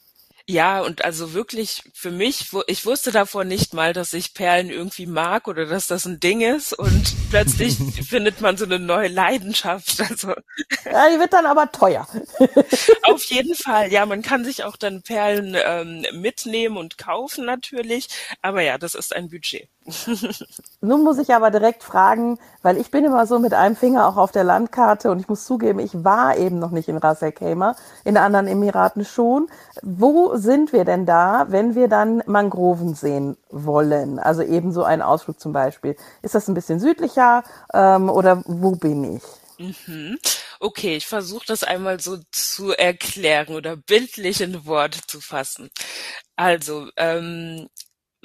Ja, 0.46 0.82
und 0.82 1.06
also 1.06 1.32
wirklich 1.32 1.82
für 1.94 2.10
mich, 2.10 2.50
ich 2.66 2.84
wusste 2.84 3.10
davor 3.12 3.44
nicht 3.44 3.72
mal, 3.72 3.94
dass 3.94 4.12
ich 4.12 4.34
Perlen 4.34 4.68
irgendwie 4.68 5.06
mag 5.06 5.48
oder 5.48 5.64
dass 5.64 5.86
das 5.86 6.04
ein 6.04 6.20
Ding 6.20 6.42
ist 6.42 6.74
und 6.74 7.14
plötzlich 7.30 7.78
findet 8.06 8.42
man 8.42 8.58
so 8.58 8.66
eine 8.66 8.78
neue 8.78 9.08
Leidenschaft. 9.08 10.02
Also 10.02 10.34
ja, 10.84 11.08
die 11.10 11.18
wird 11.18 11.32
dann 11.32 11.46
aber 11.46 11.72
teuer. 11.72 12.06
Auf 13.02 13.24
jeden 13.24 13.54
Fall, 13.54 13.90
ja, 13.90 14.04
man 14.04 14.20
kann 14.20 14.44
sich 14.44 14.64
auch 14.64 14.76
dann 14.76 15.02
Perlen 15.02 15.56
ähm, 15.58 16.04
mitnehmen 16.20 16.76
und 16.76 16.98
kaufen 16.98 17.46
natürlich, 17.46 18.08
aber 18.42 18.60
ja, 18.60 18.76
das 18.76 18.94
ist 18.94 19.16
ein 19.16 19.30
Budget. 19.30 19.70
Nun 20.80 21.04
muss 21.04 21.18
ich 21.18 21.34
aber 21.34 21.50
direkt 21.50 21.82
fragen, 21.82 22.38
weil 22.62 22.78
ich 22.78 22.90
bin 22.90 23.04
immer 23.04 23.26
so 23.26 23.38
mit 23.38 23.52
einem 23.52 23.76
Finger 23.76 24.08
auch 24.08 24.16
auf 24.16 24.32
der 24.32 24.44
Landkarte 24.44 25.10
und 25.10 25.20
ich 25.20 25.28
muss 25.28 25.44
zugeben, 25.44 25.78
ich 25.78 26.04
war 26.04 26.36
eben 26.38 26.58
noch 26.58 26.70
nicht 26.70 26.88
in 26.88 26.96
Ras 26.96 27.20
El 27.22 27.32
Khaimah, 27.32 27.76
in 28.04 28.16
anderen 28.16 28.46
Emiraten 28.46 29.04
schon. 29.04 29.48
Wo 29.82 30.36
sind 30.36 30.72
wir 30.72 30.84
denn 30.84 31.04
da, 31.04 31.46
wenn 31.50 31.74
wir 31.74 31.88
dann 31.88 32.22
Mangroven 32.26 32.94
sehen 32.94 33.36
wollen? 33.50 34.18
Also 34.18 34.42
eben 34.42 34.72
so 34.72 34.84
ein 34.84 35.02
Ausflug 35.02 35.38
zum 35.38 35.52
Beispiel. 35.52 35.96
Ist 36.22 36.34
das 36.34 36.48
ein 36.48 36.54
bisschen 36.54 36.80
südlicher 36.80 37.42
ähm, 37.74 38.08
oder 38.08 38.42
wo 38.46 38.72
bin 38.72 39.16
ich? 39.16 39.22
Mhm. 39.58 40.18
Okay, 40.60 40.96
ich 40.96 41.06
versuche 41.06 41.46
das 41.46 41.62
einmal 41.62 42.00
so 42.00 42.18
zu 42.32 42.72
erklären 42.72 43.54
oder 43.54 43.76
bildlich 43.76 44.40
in 44.40 44.64
Worte 44.66 45.00
zu 45.06 45.20
fassen. 45.20 45.70
Also, 46.36 46.88
ähm, 46.96 47.68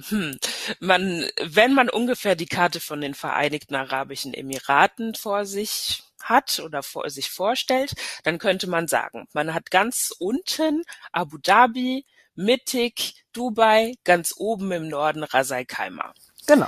hm, 0.07 0.37
man, 0.79 1.25
wenn 1.41 1.73
man 1.73 1.89
ungefähr 1.89 2.35
die 2.35 2.45
Karte 2.45 2.79
von 2.79 3.01
den 3.01 3.13
Vereinigten 3.13 3.75
Arabischen 3.75 4.33
Emiraten 4.33 5.15
vor 5.15 5.45
sich 5.45 6.03
hat 6.21 6.59
oder 6.59 6.83
vor 6.83 7.09
sich 7.09 7.29
vorstellt, 7.29 7.93
dann 8.23 8.39
könnte 8.39 8.67
man 8.67 8.87
sagen, 8.87 9.27
man 9.33 9.53
hat 9.53 9.71
ganz 9.71 10.13
unten 10.17 10.83
Abu 11.11 11.37
Dhabi, 11.37 12.05
mittig 12.35 13.25
Dubai, 13.33 13.95
ganz 14.03 14.33
oben 14.37 14.71
im 14.71 14.87
Norden 14.87 15.23
Ras 15.23 15.51
Al 15.51 15.65
Khaimah. 15.65 16.13
Genau. 16.47 16.67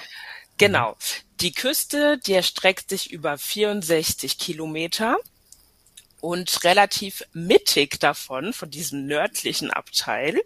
Genau. 0.57 0.95
Die 1.39 1.53
Küste, 1.53 2.19
die 2.19 2.33
erstreckt 2.33 2.89
sich 2.89 3.11
über 3.11 3.37
64 3.37 4.37
Kilometer 4.37 5.17
und 6.21 6.63
relativ 6.63 7.23
mittig 7.33 7.99
davon, 7.99 8.53
von 8.53 8.69
diesem 8.69 9.05
nördlichen 9.07 9.71
Abteil, 9.71 10.39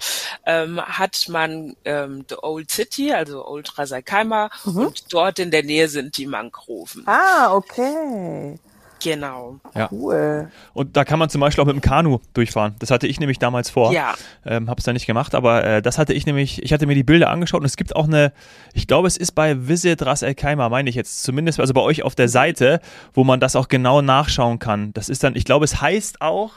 ähm, 0.45 0.81
hat 0.81 1.27
man 1.29 1.75
ähm, 1.85 2.25
The 2.27 2.37
Old 2.41 2.71
City, 2.71 3.11
also 3.11 3.45
Old 3.45 3.77
Ras 3.77 3.91
Al 3.91 4.03
Khaimah, 4.03 4.49
mhm. 4.63 4.77
und 4.77 5.13
dort 5.13 5.39
in 5.39 5.51
der 5.51 5.63
Nähe 5.63 5.87
sind 5.87 6.17
die 6.17 6.25
Mangroven. 6.25 7.03
Ah, 7.05 7.53
okay. 7.53 8.57
Genau. 9.05 9.59
Ja. 9.75 9.87
Cool. 9.91 10.49
Und 10.73 10.97
da 10.97 11.05
kann 11.05 11.19
man 11.19 11.29
zum 11.29 11.39
Beispiel 11.39 11.61
auch 11.61 11.67
mit 11.67 11.75
dem 11.75 11.81
Kanu 11.81 12.17
durchfahren. 12.33 12.75
Das 12.79 12.89
hatte 12.89 13.05
ich 13.05 13.19
nämlich 13.19 13.37
damals 13.37 13.69
vor. 13.69 13.93
Ja. 13.93 14.15
Ähm, 14.43 14.67
hab's 14.67 14.83
dann 14.83 14.95
nicht 14.95 15.05
gemacht, 15.05 15.35
aber 15.35 15.63
äh, 15.63 15.81
das 15.83 15.99
hatte 15.99 16.13
ich 16.13 16.25
nämlich, 16.25 16.63
ich 16.63 16.73
hatte 16.73 16.87
mir 16.87 16.95
die 16.95 17.03
Bilder 17.03 17.29
angeschaut 17.29 17.59
und 17.59 17.67
es 17.67 17.77
gibt 17.77 17.95
auch 17.95 18.05
eine, 18.05 18.33
ich 18.73 18.87
glaube, 18.87 19.07
es 19.07 19.15
ist 19.15 19.33
bei 19.33 19.67
Visit 19.67 20.03
Ras 20.03 20.23
El 20.23 20.33
Khaimah, 20.33 20.69
meine 20.69 20.89
ich 20.89 20.95
jetzt, 20.95 21.21
zumindest, 21.21 21.59
also 21.59 21.73
bei 21.75 21.81
euch 21.81 22.01
auf 22.01 22.15
der 22.15 22.29
Seite, 22.29 22.79
wo 23.13 23.23
man 23.23 23.39
das 23.39 23.55
auch 23.55 23.67
genau 23.67 24.01
nachschauen 24.01 24.57
kann. 24.57 24.91
Das 24.93 25.07
ist 25.07 25.23
dann, 25.23 25.35
ich 25.35 25.45
glaube, 25.45 25.65
es 25.65 25.79
heißt 25.81 26.21
auch, 26.21 26.53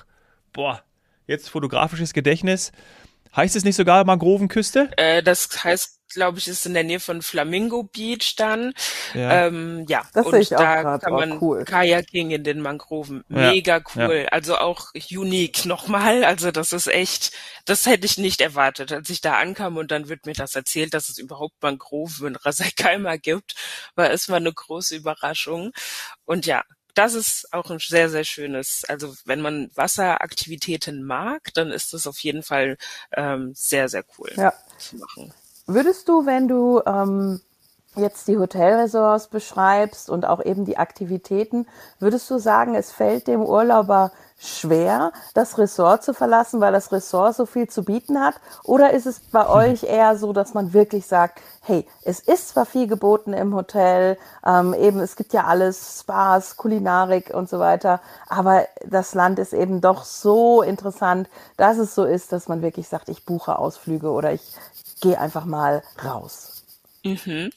boah, 0.54 0.80
jetzt 1.26 1.50
fotografisches 1.50 2.14
Gedächtnis, 2.14 2.72
heißt 3.36 3.56
es 3.56 3.64
nicht 3.64 3.76
sogar 3.76 4.06
Mangrovenküste? 4.06 4.88
Äh, 4.96 5.22
das 5.22 5.62
heißt 5.62 5.97
glaube 6.08 6.38
ich, 6.38 6.48
ist 6.48 6.66
in 6.66 6.74
der 6.74 6.84
Nähe 6.84 7.00
von 7.00 7.22
Flamingo 7.22 7.82
Beach 7.82 8.36
dann. 8.36 8.74
Ja, 9.14 9.46
ähm, 9.46 9.86
ja. 9.88 10.02
das 10.14 10.26
und 10.26 10.36
ich 10.36 10.48
da 10.48 10.82
grad. 10.82 11.02
kann 11.02 11.12
oh, 11.12 11.16
man 11.16 11.32
oh, 11.32 11.38
cool. 11.40 11.64
Kajaking 11.64 12.30
in 12.30 12.44
den 12.44 12.60
Mangroven. 12.60 13.24
Mega 13.28 13.80
cool. 13.94 14.24
Ja. 14.24 14.28
Also 14.28 14.58
auch 14.58 14.92
unique 15.10 15.64
nochmal. 15.64 16.24
Also 16.24 16.50
das 16.50 16.72
ist 16.72 16.88
echt, 16.88 17.32
das 17.64 17.86
hätte 17.86 18.06
ich 18.06 18.18
nicht 18.18 18.40
erwartet, 18.40 18.92
als 18.92 19.10
ich 19.10 19.20
da 19.20 19.38
ankam 19.38 19.76
und 19.76 19.90
dann 19.90 20.08
wird 20.08 20.26
mir 20.26 20.34
das 20.34 20.54
erzählt, 20.54 20.94
dass 20.94 21.08
es 21.08 21.18
überhaupt 21.18 21.62
Mangroven 21.62 22.28
in 22.28 22.36
Ras 22.36 22.62
gibt. 23.22 23.54
War 23.94 24.10
erstmal 24.10 24.40
eine 24.40 24.52
große 24.52 24.96
Überraschung. 24.96 25.72
Und 26.24 26.46
ja, 26.46 26.62
das 26.98 27.14
ist 27.14 27.52
auch 27.52 27.70
ein 27.70 27.78
sehr, 27.78 28.10
sehr 28.10 28.24
schönes. 28.24 28.84
Also 28.88 29.14
wenn 29.24 29.40
man 29.40 29.70
Wasseraktivitäten 29.74 31.04
mag, 31.04 31.54
dann 31.54 31.70
ist 31.70 31.92
das 31.92 32.08
auf 32.08 32.18
jeden 32.18 32.42
Fall 32.42 32.76
ähm, 33.12 33.52
sehr, 33.54 33.88
sehr 33.88 34.04
cool 34.18 34.32
ja. 34.36 34.52
zu 34.78 34.96
machen. 34.96 35.32
Würdest 35.70 36.08
du, 36.08 36.24
wenn 36.24 36.48
du 36.48 36.80
ähm, 36.86 37.42
jetzt 37.94 38.26
die 38.26 38.38
Hotelresorts 38.38 39.26
beschreibst 39.26 40.08
und 40.08 40.24
auch 40.24 40.42
eben 40.42 40.64
die 40.64 40.78
Aktivitäten, 40.78 41.66
würdest 41.98 42.30
du 42.30 42.38
sagen, 42.38 42.74
es 42.74 42.90
fällt 42.90 43.26
dem 43.26 43.42
Urlauber 43.42 44.10
schwer, 44.38 45.12
das 45.34 45.58
Ressort 45.58 46.04
zu 46.04 46.14
verlassen, 46.14 46.60
weil 46.62 46.72
das 46.72 46.90
Ressort 46.90 47.34
so 47.34 47.44
viel 47.44 47.68
zu 47.68 47.84
bieten 47.84 48.18
hat? 48.18 48.36
Oder 48.64 48.94
ist 48.94 49.04
es 49.04 49.20
bei 49.20 49.46
euch 49.46 49.82
eher 49.82 50.16
so, 50.16 50.32
dass 50.32 50.54
man 50.54 50.72
wirklich 50.72 51.06
sagt, 51.06 51.40
hey, 51.60 51.86
es 52.02 52.20
ist 52.20 52.48
zwar 52.50 52.64
viel 52.64 52.86
geboten 52.86 53.34
im 53.34 53.54
Hotel, 53.54 54.16
ähm, 54.46 54.72
eben 54.72 55.00
es 55.00 55.16
gibt 55.16 55.34
ja 55.34 55.44
alles, 55.44 56.00
Spaß, 56.00 56.56
Kulinarik 56.56 57.34
und 57.34 57.50
so 57.50 57.58
weiter, 57.58 58.00
aber 58.28 58.66
das 58.86 59.12
Land 59.14 59.38
ist 59.38 59.52
eben 59.52 59.82
doch 59.82 60.04
so 60.04 60.62
interessant, 60.62 61.28
dass 61.58 61.76
es 61.76 61.94
so 61.94 62.04
ist, 62.04 62.32
dass 62.32 62.48
man 62.48 62.62
wirklich 62.62 62.88
sagt, 62.88 63.10
ich 63.10 63.26
buche 63.26 63.58
Ausflüge 63.58 64.10
oder 64.10 64.32
ich 64.32 64.54
geh 65.00 65.16
einfach 65.16 65.44
mal 65.44 65.82
raus. 66.04 66.64
Mhm. 67.04 67.50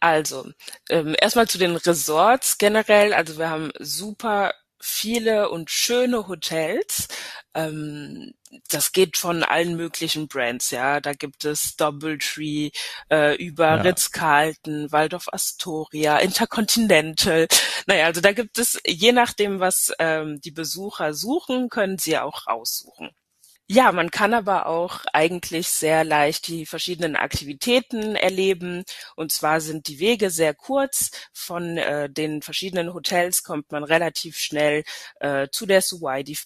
Also, 0.00 0.50
ähm, 0.90 1.14
erstmal 1.18 1.48
zu 1.48 1.58
den 1.58 1.76
Resorts 1.76 2.58
generell. 2.58 3.14
Also 3.14 3.38
wir 3.38 3.50
haben 3.50 3.70
super 3.78 4.52
viele 4.82 5.48
und 5.50 5.70
schöne 5.70 6.26
Hotels. 6.28 7.08
Ähm, 7.54 8.34
das 8.68 8.92
geht 8.92 9.16
von 9.16 9.44
allen 9.44 9.76
möglichen 9.76 10.28
Brands, 10.28 10.70
ja. 10.70 11.00
Da 11.00 11.12
gibt 11.14 11.44
es 11.44 11.76
Doubletree, 11.76 12.70
äh, 13.10 13.36
über 13.36 13.66
ja. 13.66 13.82
Ritz-Carlton, 13.82 14.90
Waldorf 14.90 15.28
Astoria, 15.32 16.18
Intercontinental. 16.18 17.46
Naja, 17.86 18.06
also 18.06 18.20
da 18.20 18.32
gibt 18.32 18.58
es, 18.58 18.78
je 18.86 19.12
nachdem, 19.12 19.60
was 19.60 19.92
ähm, 19.98 20.40
die 20.40 20.50
Besucher 20.50 21.14
suchen, 21.14 21.68
können 21.68 21.98
sie 21.98 22.18
auch 22.18 22.46
raussuchen. 22.46 23.10
Ja, 23.68 23.90
man 23.92 24.10
kann 24.10 24.34
aber 24.34 24.66
auch 24.66 25.00
eigentlich 25.14 25.68
sehr 25.68 26.04
leicht 26.04 26.48
die 26.48 26.66
verschiedenen 26.66 27.16
Aktivitäten 27.16 28.16
erleben. 28.16 28.84
Und 29.16 29.32
zwar 29.32 29.60
sind 29.62 29.88
die 29.88 29.98
Wege 29.98 30.28
sehr 30.30 30.52
kurz. 30.52 31.10
Von 31.32 31.78
äh, 31.78 32.10
den 32.10 32.42
verschiedenen 32.42 32.92
Hotels 32.92 33.42
kommt 33.44 33.72
man 33.72 33.82
relativ 33.84 34.36
schnell 34.36 34.84
äh, 35.20 35.48
zu 35.50 35.64
der 35.64 35.80
Suwaidi 35.80 36.36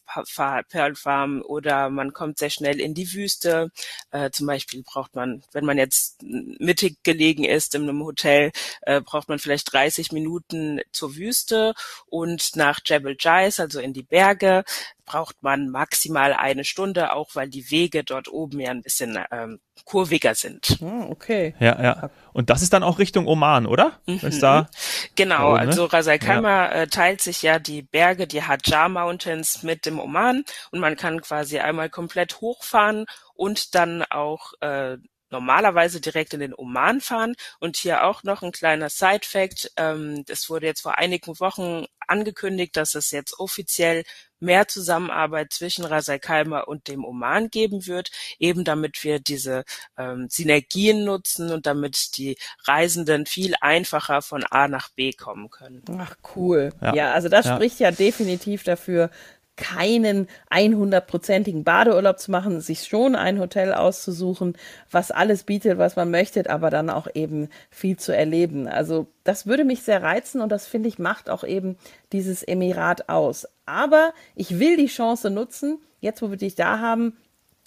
Pearl 0.68 0.94
Farm 0.94 1.42
oder 1.42 1.90
man 1.90 2.12
kommt 2.12 2.38
sehr 2.38 2.50
schnell 2.50 2.78
in 2.80 2.94
die 2.94 3.12
Wüste. 3.12 3.70
Äh, 4.12 4.30
zum 4.30 4.46
Beispiel 4.46 4.82
braucht 4.84 5.16
man, 5.16 5.42
wenn 5.52 5.64
man 5.64 5.78
jetzt 5.78 6.22
mittig 6.22 7.02
gelegen 7.02 7.42
ist 7.44 7.74
in 7.74 7.82
einem 7.82 8.04
Hotel, 8.04 8.52
äh, 8.82 9.00
braucht 9.00 9.28
man 9.28 9.40
vielleicht 9.40 9.72
30 9.72 10.12
Minuten 10.12 10.80
zur 10.92 11.16
Wüste 11.16 11.74
und 12.06 12.54
nach 12.54 12.78
Jebel 12.84 13.16
Jais, 13.18 13.58
also 13.58 13.80
in 13.80 13.92
die 13.94 14.02
Berge, 14.04 14.64
braucht 15.06 15.42
man 15.42 15.70
maximal 15.70 16.34
eine 16.34 16.64
Stunde, 16.64 17.14
auch 17.14 17.30
weil 17.34 17.48
die 17.48 17.70
Wege 17.70 18.04
dort 18.04 18.28
oben 18.28 18.60
ja 18.60 18.70
ein 18.70 18.82
bisschen 18.82 19.18
ähm, 19.30 19.60
kurviger 19.84 20.34
sind. 20.34 20.76
Hm, 20.80 21.10
okay. 21.10 21.54
Ja, 21.60 21.82
ja. 21.82 22.10
Und 22.32 22.50
das 22.50 22.62
ist 22.62 22.72
dann 22.72 22.82
auch 22.82 22.98
Richtung 22.98 23.26
Oman, 23.26 23.66
oder? 23.66 24.00
Mhm. 24.06 24.18
Ist 24.22 24.42
da? 24.42 24.68
Genau, 25.14 25.52
oben, 25.52 25.62
ne? 25.62 25.68
also 25.68 25.84
Ras 25.86 26.08
Al 26.08 26.18
Khaimah 26.18 26.72
äh, 26.72 26.86
teilt 26.88 27.20
sich 27.20 27.42
ja 27.42 27.58
die 27.58 27.82
Berge, 27.82 28.26
die 28.26 28.42
Hajar 28.42 28.88
Mountains 28.88 29.62
mit 29.62 29.86
dem 29.86 29.98
Oman 29.98 30.44
und 30.70 30.80
man 30.80 30.96
kann 30.96 31.20
quasi 31.22 31.58
einmal 31.58 31.88
komplett 31.88 32.40
hochfahren 32.40 33.06
und 33.34 33.74
dann 33.74 34.02
auch 34.02 34.52
äh, 34.60 34.98
normalerweise 35.30 36.00
direkt 36.00 36.34
in 36.34 36.40
den 36.40 36.54
Oman 36.54 37.00
fahren. 37.00 37.34
Und 37.60 37.76
hier 37.76 38.04
auch 38.04 38.22
noch 38.22 38.42
ein 38.42 38.52
kleiner 38.52 38.88
Side-Fact. 38.90 39.72
Ähm, 39.76 40.24
es 40.28 40.48
wurde 40.50 40.66
jetzt 40.66 40.82
vor 40.82 40.98
einigen 40.98 41.38
Wochen 41.40 41.86
angekündigt, 42.06 42.76
dass 42.76 42.94
es 42.94 43.10
jetzt 43.10 43.38
offiziell 43.38 44.04
mehr 44.38 44.68
Zusammenarbeit 44.68 45.52
zwischen 45.52 45.84
Ras 45.84 46.08
Al 46.08 46.20
Khaimah 46.20 46.60
und 46.60 46.88
dem 46.88 47.04
Oman 47.04 47.48
geben 47.48 47.86
wird, 47.86 48.10
eben 48.38 48.64
damit 48.64 49.02
wir 49.02 49.18
diese 49.18 49.64
ähm, 49.96 50.28
Synergien 50.30 51.04
nutzen 51.04 51.50
und 51.50 51.66
damit 51.66 52.16
die 52.18 52.36
Reisenden 52.64 53.26
viel 53.26 53.54
einfacher 53.60 54.22
von 54.22 54.44
A 54.44 54.68
nach 54.68 54.90
B 54.90 55.12
kommen 55.12 55.50
können. 55.50 55.82
Ach, 55.98 56.16
cool. 56.36 56.72
Ja, 56.80 56.94
Ja. 56.94 57.12
also 57.14 57.28
das 57.28 57.46
Ja. 57.46 57.56
spricht 57.56 57.80
ja 57.80 57.90
definitiv 57.90 58.62
dafür, 58.62 59.10
keinen 59.56 60.28
100-prozentigen 60.50 61.64
Badeurlaub 61.64 62.18
zu 62.18 62.30
machen, 62.30 62.60
sich 62.60 62.84
schon 62.84 63.16
ein 63.16 63.38
Hotel 63.38 63.72
auszusuchen, 63.72 64.56
was 64.90 65.10
alles 65.10 65.44
bietet, 65.44 65.78
was 65.78 65.96
man 65.96 66.10
möchte, 66.10 66.48
aber 66.48 66.70
dann 66.70 66.90
auch 66.90 67.08
eben 67.14 67.48
viel 67.70 67.96
zu 67.96 68.14
erleben. 68.14 68.68
Also 68.68 69.06
das 69.24 69.46
würde 69.46 69.64
mich 69.64 69.82
sehr 69.82 70.02
reizen 70.02 70.40
und 70.40 70.50
das 70.50 70.66
finde 70.66 70.88
ich 70.88 70.98
macht 70.98 71.30
auch 71.30 71.44
eben 71.44 71.76
dieses 72.12 72.42
Emirat 72.42 73.08
aus. 73.08 73.48
Aber 73.64 74.12
ich 74.34 74.58
will 74.58 74.76
die 74.76 74.86
Chance 74.86 75.30
nutzen, 75.30 75.78
jetzt 76.00 76.22
wo 76.22 76.30
wir 76.30 76.36
dich 76.36 76.54
da 76.54 76.78
haben, 76.78 77.16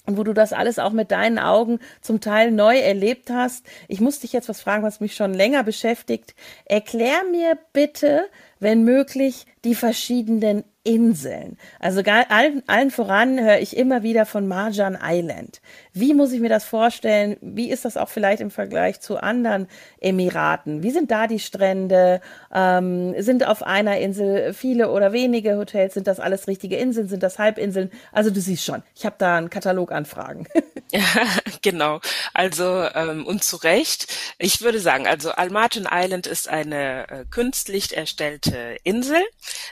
und 0.10 0.18
wo 0.18 0.24
du 0.24 0.34
das 0.34 0.54
alles 0.54 0.80
auch 0.80 0.92
mit 0.92 1.12
deinen 1.12 1.38
Augen 1.38 1.78
zum 2.02 2.20
Teil 2.20 2.50
neu 2.50 2.80
erlebt 2.80 3.30
hast. 3.30 3.64
Ich 3.88 4.02
muss 4.02 4.20
dich 4.20 4.34
jetzt 4.34 4.50
was 4.50 4.60
fragen, 4.60 4.82
was 4.82 5.02
mich 5.02 5.16
schon 5.16 5.36
länger 5.36 5.64
beschäftigt. 5.64 6.34
Erklär 6.66 7.24
mir 7.30 7.60
bitte, 7.74 8.26
wenn 8.60 8.84
möglich, 8.84 9.46
die 9.64 9.76
verschiedenen 9.76 10.64
Inseln. 10.90 11.58
Also 11.80 12.02
allen, 12.02 12.64
allen 12.66 12.90
voran 12.90 13.40
höre 13.40 13.60
ich 13.60 13.78
immer 13.78 14.02
wieder 14.02 14.26
von 14.26 14.48
Marjan 14.48 14.98
Island. 15.00 15.62
Wie 15.94 16.16
muss 16.16 16.32
ich 16.32 16.40
mir 16.40 16.50
das 16.50 16.64
vorstellen? 16.66 17.38
Wie 17.42 17.70
ist 17.70 17.86
das 17.86 17.96
auch 17.96 18.10
vielleicht 18.10 18.42
im 18.42 18.50
Vergleich 18.50 19.00
zu 19.00 19.18
anderen 19.18 19.68
Emiraten? 20.02 20.82
Wie 20.82 20.90
sind 20.90 21.12
da 21.12 21.28
die 21.28 21.38
Strände? 21.38 22.22
Ähm, 22.52 23.14
sind 23.22 23.46
auf 23.46 23.62
einer 23.62 24.00
Insel 24.00 24.54
viele 24.54 24.90
oder 24.90 25.14
wenige 25.14 25.58
Hotels? 25.58 25.94
Sind 25.94 26.08
das 26.08 26.20
alles 26.20 26.48
richtige 26.48 26.78
Inseln? 26.78 27.08
Sind 27.08 27.22
das 27.22 27.38
Halbinseln? 27.38 27.92
Also 28.12 28.32
du 28.32 28.42
siehst 28.42 28.66
schon, 28.66 28.82
ich 28.96 29.06
habe 29.06 29.16
da 29.20 29.38
einen 29.38 29.52
Katalog 29.52 29.92
an 29.92 30.06
Fragen. 30.06 30.48
Ja, 30.92 31.02
genau. 31.62 32.00
Also 32.34 32.88
ähm, 32.96 33.26
und 33.26 33.44
zu 33.44 33.58
Recht. 33.58 34.08
Ich 34.38 34.62
würde 34.62 34.80
sagen, 34.80 35.08
also 35.08 35.32
Almaty 35.32 35.84
Island 35.92 36.28
ist 36.28 36.48
eine 36.48 37.10
äh, 37.10 37.26
künstlich 37.30 37.96
erstellte 37.96 38.78
Insel. 38.84 39.22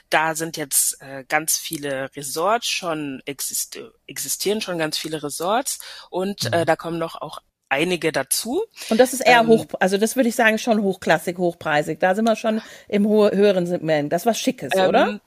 Da 0.10 0.36
sind 0.36 0.58
jetzt 0.58 1.02
äh, 1.08 1.24
ganz 1.28 1.58
viele 1.58 2.10
Resorts 2.16 2.68
schon 2.68 3.22
exist 3.26 3.80
existieren 4.08 4.62
schon 4.62 4.78
ganz 4.78 4.98
viele 4.98 5.22
Resorts 5.24 5.80
und 6.10 6.52
äh, 6.54 6.66
da 6.66 6.76
kommen 6.76 7.00
noch 7.00 7.16
auch 7.22 7.40
einige 7.70 8.12
dazu. 8.12 8.64
Und 8.90 9.00
das 9.00 9.14
ist 9.14 9.20
eher 9.22 9.42
Ähm, 9.42 9.48
hoch, 9.48 9.66
also 9.80 9.98
das 9.98 10.16
würde 10.16 10.30
ich 10.30 10.36
sagen, 10.36 10.58
schon 10.58 10.82
hochklassig, 10.82 11.38
hochpreisig. 11.38 12.00
Da 12.00 12.16
sind 12.16 12.26
wir 12.26 12.36
schon 12.36 12.62
im 12.88 13.08
höheren 13.08 13.68
Segment. 13.68 14.12
Das 14.14 14.26
was 14.26 14.40
Schickes, 14.40 14.74
oder? 14.88 15.02
Ähm, 15.08 15.12
ge- 15.14 15.20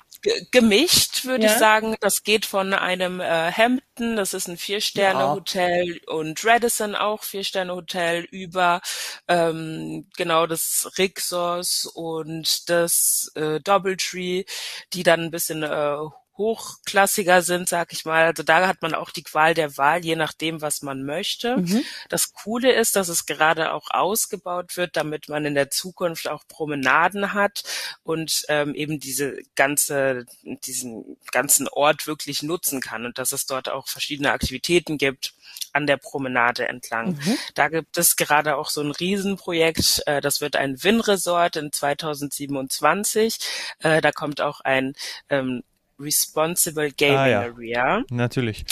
gemischt 0.50 1.24
würde 1.24 1.46
Ja. 1.46 1.52
ich 1.52 1.58
sagen. 1.58 1.96
Das 2.00 2.22
geht 2.22 2.46
von 2.46 2.72
einem 2.74 3.20
äh, 3.20 3.52
Hampton, 3.52 4.16
das 4.16 4.34
ist 4.34 4.48
ein 4.48 4.56
Vier-Sterne-Hotel 4.56 6.00
und 6.06 6.44
Radisson 6.44 6.94
auch 6.94 7.22
Vier-Sterne-Hotel 7.24 8.24
über 8.30 8.80
ähm, 9.28 10.08
genau 10.16 10.46
das 10.46 10.90
Rixos 10.98 11.86
und 11.86 12.68
das 12.70 13.30
äh, 13.34 13.60
Doubletree, 13.60 14.44
die 14.92 15.02
dann 15.02 15.20
ein 15.24 15.30
bisschen 15.30 15.62
äh, 15.62 15.96
hochklassiger 16.40 17.42
sind, 17.42 17.68
sag 17.68 17.92
ich 17.92 18.06
mal. 18.06 18.24
Also 18.24 18.42
da 18.42 18.66
hat 18.66 18.80
man 18.80 18.94
auch 18.94 19.10
die 19.10 19.22
Qual 19.22 19.52
der 19.52 19.76
Wahl, 19.76 20.02
je 20.02 20.16
nachdem, 20.16 20.62
was 20.62 20.80
man 20.80 21.04
möchte. 21.04 21.58
Mhm. 21.58 21.82
Das 22.08 22.32
Coole 22.32 22.72
ist, 22.72 22.96
dass 22.96 23.08
es 23.08 23.26
gerade 23.26 23.72
auch 23.72 23.90
ausgebaut 23.90 24.78
wird, 24.78 24.96
damit 24.96 25.28
man 25.28 25.44
in 25.44 25.54
der 25.54 25.70
Zukunft 25.70 26.28
auch 26.28 26.44
Promenaden 26.48 27.34
hat 27.34 27.62
und 28.04 28.44
ähm, 28.48 28.74
eben 28.74 28.98
diese 28.98 29.36
ganze, 29.54 30.24
diesen 30.42 31.18
ganzen 31.30 31.68
Ort 31.68 32.06
wirklich 32.06 32.42
nutzen 32.42 32.80
kann 32.80 33.04
und 33.04 33.18
dass 33.18 33.32
es 33.32 33.44
dort 33.44 33.68
auch 33.68 33.86
verschiedene 33.86 34.32
Aktivitäten 34.32 34.96
gibt 34.96 35.34
an 35.72 35.86
der 35.86 35.98
Promenade 35.98 36.68
entlang. 36.68 37.12
Mhm. 37.12 37.38
Da 37.54 37.68
gibt 37.68 37.98
es 37.98 38.16
gerade 38.16 38.56
auch 38.56 38.70
so 38.70 38.80
ein 38.80 38.92
Riesenprojekt, 38.92 40.02
äh, 40.06 40.22
das 40.22 40.40
wird 40.40 40.56
ein 40.56 40.82
Win-Resort 40.82 41.56
in 41.56 41.70
2027. 41.70 43.38
Äh, 43.80 44.00
da 44.00 44.10
kommt 44.10 44.40
auch 44.40 44.60
ein 44.60 44.94
ähm, 45.28 45.62
Responsible 46.00 46.90
Gaming 46.92 47.16
Ah, 47.16 47.26
ja. 47.26 47.40
Area 47.42 48.02
Natürlich. 48.10 48.64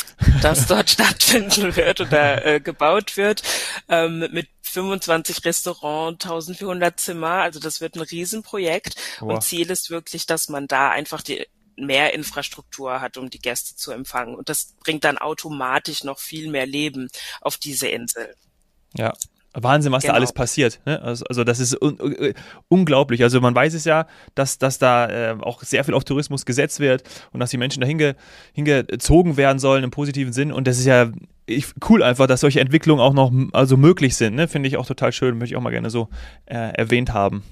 das 0.42 0.66
dort 0.68 0.90
stattfinden 0.90 1.76
wird 1.76 2.00
oder 2.00 2.44
äh, 2.44 2.60
gebaut 2.60 3.16
wird, 3.16 3.42
ähm, 3.88 4.20
mit 4.32 4.48
25 4.62 5.44
Restaurants, 5.44 6.24
1400 6.24 6.98
Zimmer. 6.98 7.42
Also 7.42 7.60
das 7.60 7.80
wird 7.80 7.96
ein 7.96 8.02
Riesenprojekt. 8.02 8.96
Wow. 9.20 9.34
Und 9.34 9.42
Ziel 9.42 9.70
ist 9.70 9.90
wirklich, 9.90 10.26
dass 10.26 10.48
man 10.48 10.66
da 10.66 10.90
einfach 10.90 11.22
die 11.22 11.46
mehr 11.76 12.12
Infrastruktur 12.12 13.00
hat, 13.00 13.16
um 13.16 13.30
die 13.30 13.38
Gäste 13.38 13.76
zu 13.76 13.92
empfangen. 13.92 14.34
Und 14.34 14.48
das 14.48 14.74
bringt 14.80 15.04
dann 15.04 15.18
automatisch 15.18 16.04
noch 16.04 16.18
viel 16.18 16.50
mehr 16.50 16.66
Leben 16.66 17.08
auf 17.40 17.56
diese 17.56 17.88
Insel. 17.88 18.34
Ja. 18.94 19.14
Wahnsinn, 19.54 19.92
was 19.92 20.02
da 20.02 20.08
Genau. 20.08 20.16
alles 20.18 20.32
passiert. 20.32 20.80
Ne? 20.84 21.00
Also, 21.02 21.24
also 21.28 21.44
das 21.44 21.58
ist 21.58 21.80
un 21.80 22.00
un 22.00 22.34
unglaublich. 22.68 23.22
Also 23.22 23.40
man 23.40 23.54
weiß 23.54 23.74
es 23.74 23.84
ja, 23.84 24.06
dass, 24.34 24.58
dass 24.58 24.78
da 24.78 25.08
äh, 25.08 25.36
auch 25.40 25.62
sehr 25.62 25.84
viel 25.84 25.94
auf 25.94 26.04
Tourismus 26.04 26.44
gesetzt 26.46 26.80
wird 26.80 27.02
und 27.32 27.40
dass 27.40 27.50
die 27.50 27.56
Menschen 27.56 27.80
da 27.80 27.86
hinge, 27.86 28.14
hingezogen 28.52 29.36
werden 29.36 29.58
sollen 29.58 29.84
im 29.84 29.90
positiven 29.90 30.32
Sinn. 30.32 30.52
Und 30.52 30.66
das 30.66 30.78
ist 30.78 30.86
ja 30.86 31.10
ich, 31.46 31.66
cool 31.88 32.02
einfach, 32.02 32.26
dass 32.26 32.40
solche 32.40 32.60
Entwicklungen 32.60 33.00
auch 33.00 33.14
noch 33.14 33.32
also 33.52 33.76
möglich 33.76 34.16
sind. 34.16 34.34
Ne? 34.34 34.48
Finde 34.48 34.68
ich 34.68 34.76
auch 34.76 34.86
total 34.86 35.12
schön, 35.12 35.38
möchte 35.38 35.54
ich 35.54 35.56
auch 35.56 35.62
mal 35.62 35.70
gerne 35.70 35.90
so 35.90 36.08
äh, 36.46 36.54
erwähnt 36.74 37.14
haben. 37.14 37.42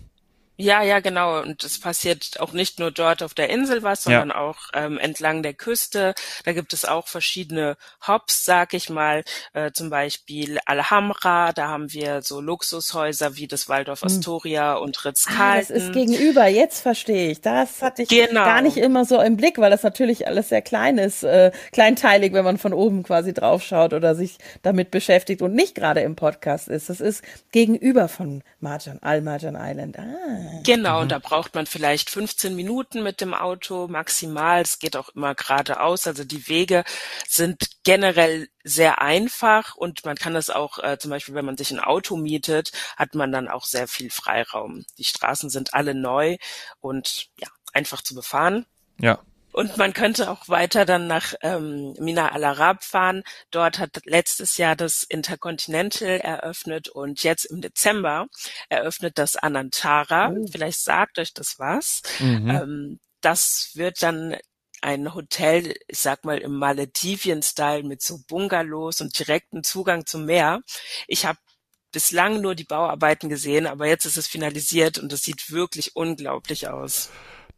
Ja, 0.59 0.83
ja, 0.83 1.01
genau. 1.01 1.41
Und 1.43 1.65
es 1.65 1.79
passiert 1.81 2.41
auch 2.41 2.53
nicht 2.53 2.79
nur 2.79 2.91
dort 2.91 3.23
auf 3.23 3.35
der 3.35 3.51
Insel 3.51 3.83
was, 3.83 4.05
Ja. 4.05 4.21
sondern 4.21 4.33
auch 4.33 4.57
ähm, 4.75 4.99
entlang 4.99 5.43
der 5.43 5.55
Küste. 5.55 6.15
Da 6.45 6.53
gibt 6.53 6.73
es 6.73 6.85
auch 6.85 7.09
verschiedene 7.09 7.77
Hops, 8.07 8.45
sag 8.45 8.73
ich 8.75 8.89
mal. 8.89 9.23
Äh, 9.53 9.73
zum 9.73 9.91
Beispiel 9.91 10.59
Alhambra, 10.65 11.53
da 11.53 11.69
haben 11.69 11.93
wir 11.93 12.23
so 12.23 12.41
Luxushäuser 12.41 13.37
wie 13.37 13.47
das 13.47 13.69
Waldorf 13.69 14.03
Astoria 14.03 14.75
und 14.75 14.97
Ah, 14.97 15.01
das 15.03 15.05
Ritz-Carlton. 15.05 15.77
ist 15.77 15.93
gegenüber, 15.93 16.47
jetzt 16.47 16.81
verstehe 16.81 17.31
ich. 17.31 17.41
Das 17.43 17.83
hatte 17.83 18.03
ich 18.03 18.09
Genau. 18.09 18.45
gar 18.45 18.63
nicht 18.63 18.77
immer 18.79 19.05
so 19.05 19.21
im 19.21 19.37
Blick, 19.37 19.59
weil 19.59 19.71
das 19.71 19.83
natürlich 19.83 20.27
alles 20.27 20.49
sehr 20.49 20.63
klein 20.63 20.97
ist, 20.99 21.23
äh, 21.23 21.51
kleinteilig, 21.73 22.33
wenn 22.33 22.45
man 22.45 22.57
von 22.59 22.73
oben 22.73 23.03
quasi 23.03 23.35
draufschaut 23.35 23.93
oder 23.93 24.15
sich 24.15 24.39
damit 24.63 24.91
beschäftigt 24.91 25.43
und 25.43 25.53
nicht 25.55 25.75
gerade 25.75 26.01
im 26.01 26.17
Podcast 26.17 26.69
ist. 26.69 26.89
Das 26.89 27.01
ist 27.01 27.23
gegenüber 27.53 28.09
von 28.09 28.43
Marjan, 28.61 28.99
Al 29.03 29.21
Marjan 29.21 29.57
Island. 29.61 29.99
Ah. 29.99 30.46
Genau, 30.65 31.01
und 31.03 31.13
da 31.13 31.19
braucht 31.19 31.55
man 31.55 31.67
vielleicht 31.67 32.11
15 32.11 32.57
Minuten 32.57 33.03
mit 33.03 33.21
dem 33.21 33.35
Auto 33.35 33.89
maximal. 33.89 34.63
Es 34.63 34.79
geht 34.79 34.97
auch 34.97 35.11
immer 35.11 35.35
geradeaus. 35.35 36.07
Also 36.07 36.25
die 36.25 36.49
Wege 36.49 36.85
sind 37.29 37.69
generell 37.85 38.49
sehr 38.65 39.01
einfach 39.01 39.77
und 39.77 40.05
man 40.05 40.17
kann 40.17 40.35
das 40.35 40.51
auch, 40.51 40.79
äh, 40.79 40.99
zum 40.99 41.11
Beispiel, 41.11 41.35
wenn 41.35 41.45
man 41.45 41.57
sich 41.57 41.71
ein 41.71 41.81
Auto 41.81 42.17
mietet, 42.17 42.73
hat 42.97 43.15
man 43.15 43.31
dann 43.31 43.49
auch 43.49 43.65
sehr 43.65 43.87
viel 43.89 44.11
Freiraum. 44.11 44.85
Die 44.99 45.05
Straßen 45.05 45.51
sind 45.51 45.75
alle 45.75 45.95
neu 45.95 46.37
und 46.81 47.29
ja, 47.39 47.49
einfach 47.73 48.03
zu 48.03 48.15
befahren. 48.15 48.67
Ja. 49.01 49.21
Und 49.57 49.79
man 49.79 49.95
könnte 49.95 50.31
auch 50.31 50.51
weiter 50.51 50.85
dann 50.85 51.07
nach 51.07 51.33
ähm, 51.41 51.95
Mina 51.99 52.33
Al 52.33 52.45
Arab 52.45 52.85
fahren. 52.85 53.23
Dort 53.51 53.79
hat 53.79 54.03
letztes 54.05 54.59
Jahr 54.59 54.77
das 54.77 55.03
Intercontinental 55.03 56.21
eröffnet 56.21 56.91
und 56.91 57.23
jetzt 57.23 57.47
im 57.47 57.63
Dezember 57.63 58.27
eröffnet 58.69 59.17
das 59.17 59.35
Anantara. 59.37 60.31
Oh. 60.31 60.47
Vielleicht 60.53 60.81
sagt 60.81 61.19
euch 61.19 61.33
das 61.33 61.59
was. 61.59 62.03
Mhm. 62.19 62.51
Ähm, 62.51 63.01
das 63.23 63.71
wird 63.73 64.03
dann 64.03 64.37
ein 64.83 65.15
Hotel, 65.15 65.75
ich 65.89 66.01
sag 66.01 66.27
mal 66.27 66.37
im 66.37 66.59
Maledivien-Style 66.59 67.83
mit 67.83 68.03
so 68.03 68.19
Bungalows 68.29 69.01
und 69.01 69.19
direkten 69.19 69.65
Zugang 69.65 70.05
zum 70.05 70.27
Meer. 70.27 70.61
Ich 71.07 71.25
habe 71.25 71.39
bislang 71.93 72.43
nur 72.43 72.55
die 72.55 72.65
Bauarbeiten 72.65 73.31
gesehen, 73.31 73.67
aber 73.67 73.87
jetzt 73.87 74.05
ist 74.05 74.19
es 74.19 74.27
finalisiert 74.27 74.99
und 74.99 75.11
es 75.15 75.23
sieht 75.23 75.51
wirklich 75.51 75.97
unglaublich 75.97 76.69
aus. 76.69 77.09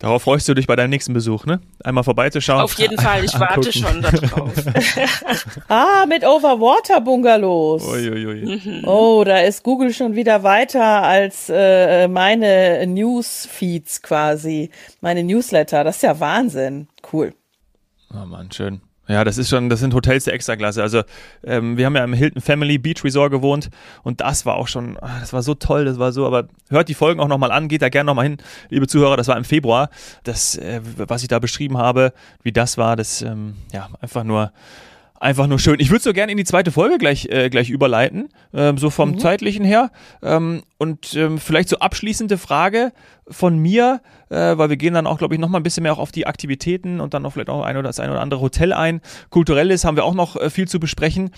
Darauf 0.01 0.23
freust 0.23 0.49
du 0.49 0.55
dich 0.55 0.69
bei 0.69 0.77
deinem 0.77 0.91
nächsten 0.91 1.13
Besuch, 1.13 1.45
ne? 1.45 1.61
Einmal 1.83 2.05
vorbeizuschauen. 2.05 2.61
Auf 2.61 2.75
jeden 2.75 2.97
Fall, 2.99 3.25
ich 3.25 3.39
warte 3.39 3.73
schon 3.73 4.01
darauf. 4.01 4.53
Ah, 5.69 6.07
mit 6.07 6.25
Overwater-Bungalows. 6.25 7.85
Uiuiui. 7.85 8.83
Oh, 8.87 9.25
da 9.25 9.41
ist 9.41 9.65
Google 9.65 9.93
schon 9.93 10.15
wieder 10.15 10.45
weiter 10.45 11.03
als 11.03 11.51
äh, 11.53 12.07
meine 12.07 12.87
Newsfeeds 12.87 14.01
quasi, 14.03 14.71
meine 15.01 15.25
Newsletter. 15.25 15.83
Das 15.83 15.97
ist 15.97 16.03
ja 16.03 16.19
Wahnsinn. 16.21 16.89
Cool. 17.13 17.35
Oh 18.15 18.25
Mann, 18.25 18.51
schön. 18.53 18.81
Ja, 19.09 19.25
das 19.25 19.39
ist 19.39 19.49
schon, 19.49 19.71
das 19.71 19.81
sind 19.81 19.95
Hotels 19.95 20.25
der 20.25 20.35
Extraklasse. 20.35 20.83
Also 20.83 21.03
ähm, 21.43 21.79
wir 21.79 21.87
haben 21.87 21.97
ja 21.97 22.05
im 22.05 22.13
Hilton 22.13 22.43
Family 22.43 22.77
Beach 22.77 23.03
Resort 23.03 23.31
gewohnt 23.31 23.71
und 24.03 24.21
das 24.21 24.45
war 24.45 24.57
auch 24.57 24.69
schon, 24.69 24.99
ah, 24.99 25.19
das 25.21 25.33
war 25.33 25.43
so 25.43 25.55
toll, 25.55 25.87
das 25.87 25.99
war 25.99 26.13
so, 26.13 26.27
aber 26.27 26.49
hört 26.69 26.91
die 26.91 26.95
Folgen 26.95 27.19
auch 27.19 27.29
nochmal 27.29 27.51
an, 27.51 27.69
geht 27.69 27.81
da 27.81 27.89
gerne 27.89 28.07
nochmal 28.07 28.27
hin, 28.27 28.37
liebe 28.69 28.87
Zuhörer, 28.87 29.17
das 29.17 29.27
war 29.29 29.37
im 29.39 29.45
Februar. 29.45 29.89
Das, 30.25 30.57
äh, 30.57 30.83
was 30.97 31.23
ich 31.23 31.29
da 31.29 31.39
beschrieben 31.39 31.79
habe, 31.79 32.13
wie 32.43 32.53
das 32.53 32.77
war, 32.77 32.97
das, 32.97 33.23
ähm, 33.23 33.55
ja, 33.73 33.89
einfach 34.03 34.25
nur 34.25 34.53
einfach 35.21 35.47
nur 35.47 35.59
schön. 35.59 35.77
Ich 35.79 35.91
würde 35.91 36.03
so 36.03 36.13
gerne 36.13 36.33
in 36.33 36.39
die 36.39 36.45
zweite 36.45 36.71
Folge 36.71 36.99
gleich, 36.99 37.27
äh, 37.27 37.51
gleich 37.51 37.71
überleiten, 37.71 38.29
ähm, 38.53 38.79
so 38.79 38.91
vom 38.91 39.11
mhm. 39.11 39.19
zeitlichen 39.19 39.65
her. 39.65 39.91
Ähm, 40.23 40.63
und 40.79 41.15
ähm, 41.15 41.39
vielleicht 41.39 41.69
so 41.69 41.79
abschließende 41.79 42.39
Frage 42.39 42.93
von 43.29 43.59
mir, 43.59 44.01
äh, 44.31 44.57
weil 44.57 44.71
wir 44.71 44.77
gehen 44.77 44.95
dann 44.95 45.07
auch, 45.07 45.19
glaube 45.19 45.35
ich, 45.35 45.41
noch 45.41 45.49
mal 45.49 45.59
ein 45.59 45.63
bisschen 45.63 45.83
mehr 45.83 45.93
auch 45.93 45.99
auf 45.99 46.13
die 46.13 46.27
Aktivitäten 46.27 47.01
und 47.01 47.15
dann 47.15 47.23
noch 47.23 47.33
vielleicht 47.33 47.51
auch 47.51 47.65
ein 47.65 47.77
oder 47.77 47.89
das 47.89 48.01
ein 48.01 48.11
oder 48.11 48.21
andere 48.21 48.41
Hotel 48.41 48.73
ein. 48.73 49.01
Kulturelles 49.31 49.85
haben 49.85 49.97
wir 49.97 50.05
auch 50.05 50.15
noch 50.15 50.37
äh, 50.37 50.51
viel 50.51 50.69
zu 50.69 50.81
besprechen. 50.81 51.31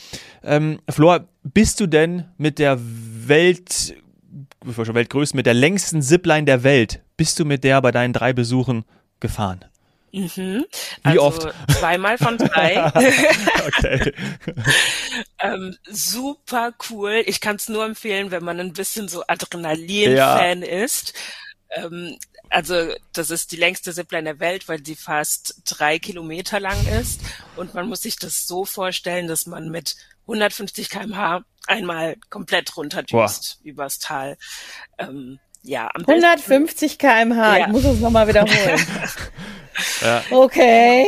Ähm, 0.43 0.79
Flor, 0.89 1.27
bist 1.43 1.81
du 1.81 1.87
denn 1.87 2.25
mit 2.37 2.59
der 2.59 2.79
Welt, 2.81 3.95
Weltgrößten, 4.65 5.37
mit 5.37 5.47
der 5.47 5.55
längsten 5.55 6.03
Zipline 6.03 6.45
der 6.45 6.63
Welt, 6.63 7.03
bist 7.17 7.39
du 7.39 7.45
mit 7.45 7.65
der 7.65 7.81
bei 7.81 7.93
deinen 7.93 8.13
drei 8.13 8.33
Besuchen 8.33 8.85
gefahren? 9.21 9.65
Mhm. 10.13 10.67
Wie 11.03 11.09
also 11.09 11.23
oft? 11.23 11.55
Zweimal 11.79 12.19
von 12.19 12.39
drei. 12.39 12.87
okay. 13.67 14.13
ähm, 15.41 15.77
super 15.89 16.73
cool. 16.91 17.23
Ich 17.27 17.41
kann 17.41 17.57
es 17.57 17.69
nur 17.69 17.85
empfehlen, 17.85 18.31
wenn 18.31 18.45
man 18.45 18.61
ein 18.61 18.73
bisschen 18.73 19.09
so 19.09 19.23
Adrenalin-Fan 19.27 20.63
ja. 20.63 20.69
ist. 20.69 21.15
Ähm, 21.71 22.19
also 22.49 22.93
das 23.13 23.31
ist 23.31 23.53
die 23.53 23.57
längste 23.57 23.95
Zipline 23.95 24.25
der 24.25 24.41
Welt, 24.41 24.69
weil 24.69 24.85
sie 24.85 24.97
fast 24.97 25.63
drei 25.65 25.99
Kilometer 25.99 26.59
lang 26.59 26.79
ist. 27.01 27.21
Und 27.57 27.75
man 27.75 27.89
muss 27.89 28.03
sich 28.03 28.17
das 28.17 28.47
so 28.47 28.65
vorstellen, 28.65 29.29
dass 29.29 29.47
man 29.47 29.71
mit 29.71 29.97
150 30.23 30.91
kmh 30.91 31.45
einmal 31.67 32.17
komplett 32.29 32.77
runterdüst 32.77 33.61
übers 33.63 34.01
Tal. 34.01 34.37
Ähm, 34.99 35.39
ja, 35.63 35.91
am 35.95 36.05
150 36.07 36.99
kmh, 36.99 37.59
ja. 37.59 37.67
ich 37.67 37.73
muss 37.73 37.85
es 37.85 38.01
nochmal 38.01 38.27
wiederholen. 38.27 38.87
Ja. 40.01 40.23
Okay. 40.31 41.07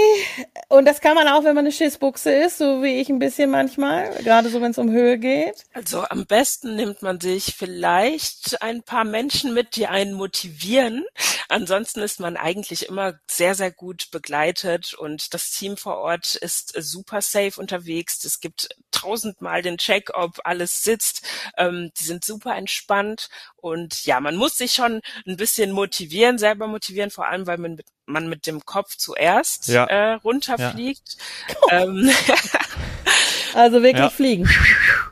Und 0.68 0.86
das 0.86 1.00
kann 1.00 1.14
man 1.14 1.28
auch, 1.28 1.44
wenn 1.44 1.54
man 1.54 1.66
eine 1.66 1.72
Schissbuchse 1.72 2.32
ist, 2.32 2.58
so 2.58 2.82
wie 2.82 3.00
ich 3.00 3.08
ein 3.08 3.18
bisschen 3.18 3.50
manchmal, 3.50 4.10
gerade 4.22 4.48
so, 4.48 4.60
wenn 4.60 4.70
es 4.70 4.78
um 4.78 4.90
Höhe 4.90 5.18
geht. 5.18 5.64
Also 5.74 6.04
am 6.08 6.26
besten 6.26 6.76
nimmt 6.76 7.02
man 7.02 7.20
sich 7.20 7.54
vielleicht 7.56 8.62
ein 8.62 8.82
paar 8.82 9.04
Menschen 9.04 9.52
mit, 9.54 9.76
die 9.76 9.86
einen 9.86 10.14
motivieren. 10.14 11.04
Ansonsten 11.48 12.00
ist 12.00 12.20
man 12.20 12.36
eigentlich 12.36 12.88
immer 12.88 13.14
sehr, 13.30 13.54
sehr 13.54 13.70
gut 13.70 14.10
begleitet 14.10 14.94
und 14.94 15.34
das 15.34 15.50
Team 15.50 15.76
vor 15.76 15.98
Ort 15.98 16.36
ist 16.36 16.72
super 16.78 17.20
safe 17.20 17.60
unterwegs. 17.60 18.24
Es 18.24 18.40
gibt 18.40 18.70
tausendmal 18.90 19.60
den 19.60 19.76
Check, 19.76 20.10
ob 20.14 20.40
alles 20.44 20.82
sitzt. 20.82 21.22
Ähm, 21.58 21.90
die 21.98 22.04
sind 22.04 22.24
super 22.24 22.56
entspannt 22.56 23.28
und 23.56 24.06
ja, 24.06 24.20
man 24.20 24.36
muss 24.36 24.56
sich 24.56 24.72
schon 24.72 25.00
ein 25.26 25.36
bisschen 25.36 25.72
motivieren, 25.72 26.38
selber 26.38 26.66
motivieren, 26.66 27.10
vor 27.10 27.26
allem, 27.26 27.46
weil 27.46 27.58
man 27.58 27.74
mit 27.74 27.86
man 28.06 28.28
mit 28.28 28.46
dem 28.46 28.64
Kopf 28.64 28.96
zuerst 28.96 29.68
ja. 29.68 29.84
äh, 29.84 30.12
runterfliegt. 30.14 31.16
Ja. 31.70 31.82
Ähm, 31.82 32.10
also 33.54 33.82
wirklich 33.82 33.96
ja. 33.96 34.10
fliegen. 34.10 34.48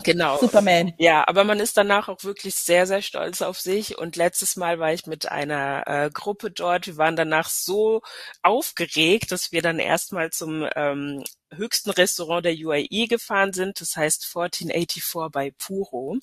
Genau. 0.02 0.38
Superman. 0.38 0.94
Ja, 0.98 1.26
aber 1.28 1.44
man 1.44 1.60
ist 1.60 1.76
danach 1.76 2.08
auch 2.08 2.24
wirklich 2.24 2.54
sehr, 2.54 2.86
sehr 2.86 3.02
stolz 3.02 3.42
auf 3.42 3.60
sich. 3.60 3.98
Und 3.98 4.16
letztes 4.16 4.56
Mal 4.56 4.78
war 4.78 4.92
ich 4.92 5.06
mit 5.06 5.30
einer 5.30 5.84
äh, 5.86 6.10
Gruppe 6.10 6.50
dort. 6.50 6.86
Wir 6.86 6.96
waren 6.96 7.16
danach 7.16 7.48
so 7.48 8.02
aufgeregt, 8.42 9.32
dass 9.32 9.52
wir 9.52 9.62
dann 9.62 9.78
erstmal 9.78 10.30
zum 10.30 10.66
ähm, 10.74 11.22
höchsten 11.54 11.90
Restaurant 11.90 12.44
der 12.44 12.54
UAE 12.54 13.06
gefahren 13.08 13.52
sind, 13.52 13.80
das 13.80 13.96
heißt 13.96 14.24
1484 14.34 15.30
bei 15.32 15.52
Puro. 15.58 16.16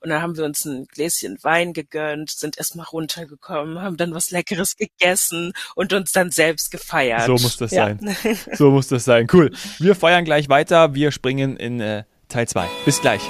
Und 0.00 0.08
dann 0.08 0.22
haben 0.22 0.36
wir 0.36 0.44
uns 0.44 0.64
ein 0.64 0.86
Gläschen 0.86 1.38
Wein 1.42 1.72
gegönnt, 1.72 2.30
sind 2.30 2.58
erstmal 2.58 2.86
runtergekommen, 2.86 3.80
haben 3.80 3.96
dann 3.96 4.14
was 4.14 4.30
Leckeres 4.30 4.76
gegessen 4.76 5.52
und 5.74 5.92
uns 5.92 6.12
dann 6.12 6.30
selbst 6.30 6.70
gefeiert. 6.70 7.26
So 7.26 7.32
muss 7.32 7.56
das 7.56 7.70
ja. 7.70 7.86
sein. 7.86 8.16
So 8.54 8.70
muss 8.70 8.88
das 8.88 9.04
sein. 9.04 9.26
Cool. 9.32 9.50
Wir 9.78 9.94
feiern 9.94 10.24
gleich 10.24 10.48
weiter. 10.48 10.94
Wir 10.94 11.12
springen 11.12 11.56
in 11.56 11.80
äh, 11.80 12.04
Teil 12.28 12.48
2. 12.48 12.68
Bis 12.84 13.00
gleich. 13.00 13.22